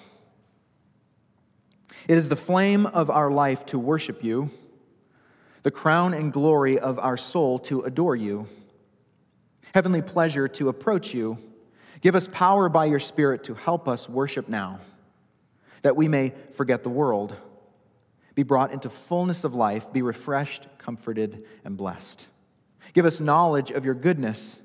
it 2.06 2.18
is 2.18 2.28
the 2.28 2.36
flame 2.36 2.84
of 2.84 3.08
our 3.08 3.30
life 3.30 3.64
to 3.66 3.78
worship 3.78 4.22
you, 4.22 4.50
the 5.62 5.70
crown 5.70 6.12
and 6.12 6.30
glory 6.30 6.78
of 6.78 6.98
our 6.98 7.16
soul 7.16 7.58
to 7.60 7.80
adore 7.80 8.14
you, 8.14 8.46
heavenly 9.72 10.02
pleasure 10.02 10.48
to 10.48 10.68
approach 10.68 11.14
you. 11.14 11.38
Give 12.04 12.14
us 12.14 12.28
power 12.30 12.68
by 12.68 12.84
your 12.84 13.00
Spirit 13.00 13.44
to 13.44 13.54
help 13.54 13.88
us 13.88 14.08
worship 14.08 14.48
now, 14.48 14.78
that 15.80 15.96
we 15.96 16.06
may 16.06 16.34
forget 16.52 16.82
the 16.82 16.90
world, 16.90 17.34
be 18.34 18.42
brought 18.42 18.72
into 18.72 18.90
fullness 18.90 19.42
of 19.42 19.54
life, 19.54 19.90
be 19.92 20.02
refreshed, 20.02 20.68
comforted, 20.78 21.44
and 21.64 21.76
blessed. 21.76 22.28
Give 22.92 23.06
us 23.06 23.20
knowledge 23.20 23.70
of 23.70 23.84
your 23.84 23.94
goodness, 23.94 24.60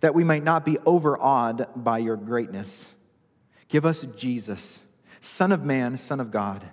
that 0.00 0.14
we 0.14 0.22
might 0.22 0.44
not 0.44 0.64
be 0.64 0.78
overawed 0.86 1.66
by 1.76 1.98
your 1.98 2.16
greatness 2.16 2.94
Give 3.68 3.84
us 3.84 4.06
Jesus, 4.16 4.82
Son 5.20 5.50
of 5.52 5.64
Man, 5.64 5.98
Son 5.98 6.20
of 6.20 6.30
God, 6.30 6.64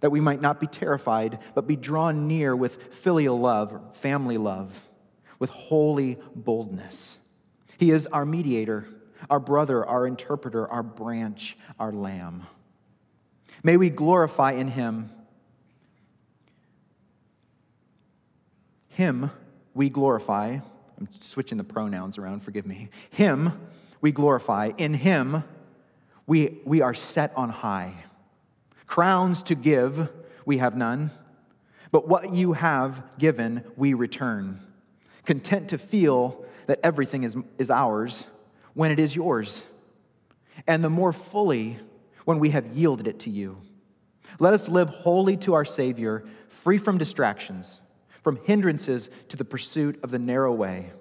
that 0.00 0.10
we 0.10 0.20
might 0.20 0.40
not 0.40 0.60
be 0.60 0.66
terrified, 0.66 1.40
but 1.54 1.66
be 1.66 1.76
drawn 1.76 2.28
near 2.28 2.54
with 2.54 2.94
filial 2.94 3.38
love, 3.38 3.96
family 3.96 4.38
love, 4.38 4.88
with 5.40 5.50
holy 5.50 6.18
boldness. 6.36 7.18
He 7.78 7.90
is 7.90 8.06
our 8.06 8.24
mediator, 8.24 8.86
our 9.30 9.40
brother, 9.40 9.84
our 9.84 10.06
interpreter, 10.06 10.66
our 10.68 10.82
branch, 10.82 11.56
our 11.78 11.92
lamb. 11.92 12.46
May 13.62 13.76
we 13.76 13.90
glorify 13.90 14.52
in 14.52 14.68
him. 14.68 15.10
Him 18.88 19.30
we 19.74 19.88
glorify. 19.88 20.58
I'm 20.98 21.08
switching 21.12 21.58
the 21.58 21.64
pronouns 21.64 22.18
around, 22.18 22.42
forgive 22.42 22.66
me. 22.66 22.88
Him 23.10 23.52
we 24.00 24.12
glorify. 24.12 24.72
In 24.78 24.94
him 24.94 25.44
we, 26.26 26.60
we 26.64 26.80
are 26.82 26.94
set 26.94 27.32
on 27.36 27.50
high. 27.50 28.04
Crowns 28.86 29.42
to 29.44 29.54
give, 29.54 30.08
we 30.44 30.58
have 30.58 30.76
none. 30.76 31.10
But 31.90 32.08
what 32.08 32.32
you 32.32 32.52
have 32.54 33.18
given, 33.18 33.64
we 33.76 33.94
return. 33.94 34.60
Content 35.24 35.70
to 35.70 35.78
feel 35.78 36.44
that 36.66 36.80
everything 36.82 37.22
is, 37.22 37.36
is 37.58 37.70
ours 37.70 38.26
when 38.78 38.92
it 38.92 39.00
is 39.00 39.16
yours. 39.16 39.64
And 40.66 40.84
the 40.84 40.90
more 40.90 41.12
fully 41.12 41.78
when 42.24 42.38
we 42.38 42.50
have 42.50 42.76
yielded 42.76 43.06
it 43.06 43.18
to 43.20 43.30
you. 43.30 43.60
Let 44.38 44.54
us 44.54 44.68
live 44.68 44.88
wholly 44.88 45.36
to 45.38 45.54
our 45.54 45.64
Savior, 45.64 46.24
free 46.48 46.78
from 46.78 46.96
distractions, 46.96 47.80
from 48.22 48.38
hindrances 48.44 49.10
to 49.28 49.36
the 49.36 49.44
pursuit 49.44 49.98
of 50.02 50.10
the 50.10 50.18
narrow 50.18 50.52
way. 50.52 50.92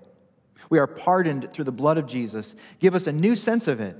We 0.69 0.79
are 0.79 0.87
pardoned 0.87 1.53
through 1.53 1.65
the 1.65 1.71
blood 1.71 1.97
of 1.97 2.07
Jesus. 2.07 2.55
Give 2.79 2.95
us 2.95 3.07
a 3.07 3.11
new 3.11 3.35
sense 3.35 3.67
of 3.67 3.79
it 3.79 3.95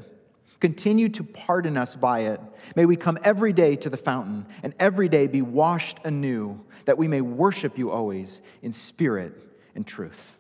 Continue 0.60 1.10
to 1.10 1.24
pardon 1.24 1.78
us 1.78 1.96
by 1.96 2.22
it. 2.22 2.42
May 2.76 2.86
we 2.86 2.96
come 2.96 3.18
every 3.24 3.54
day 3.54 3.76
to 3.78 3.90
the 3.90 3.98
fountain 3.98 4.48
and 4.64 4.74
every 4.80 5.08
day 5.08 5.28
be 5.28 5.42
washed 5.42 6.00
anew, 6.04 6.64
that 6.86 6.98
we 6.98 7.08
may 7.08 7.22
worship 7.22 7.78
you 7.78 7.92
always 7.92 8.42
in 8.62 8.74
spirit 8.74 9.36
and 9.76 9.86
truth. 9.86 10.36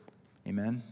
Amen. 0.47 0.83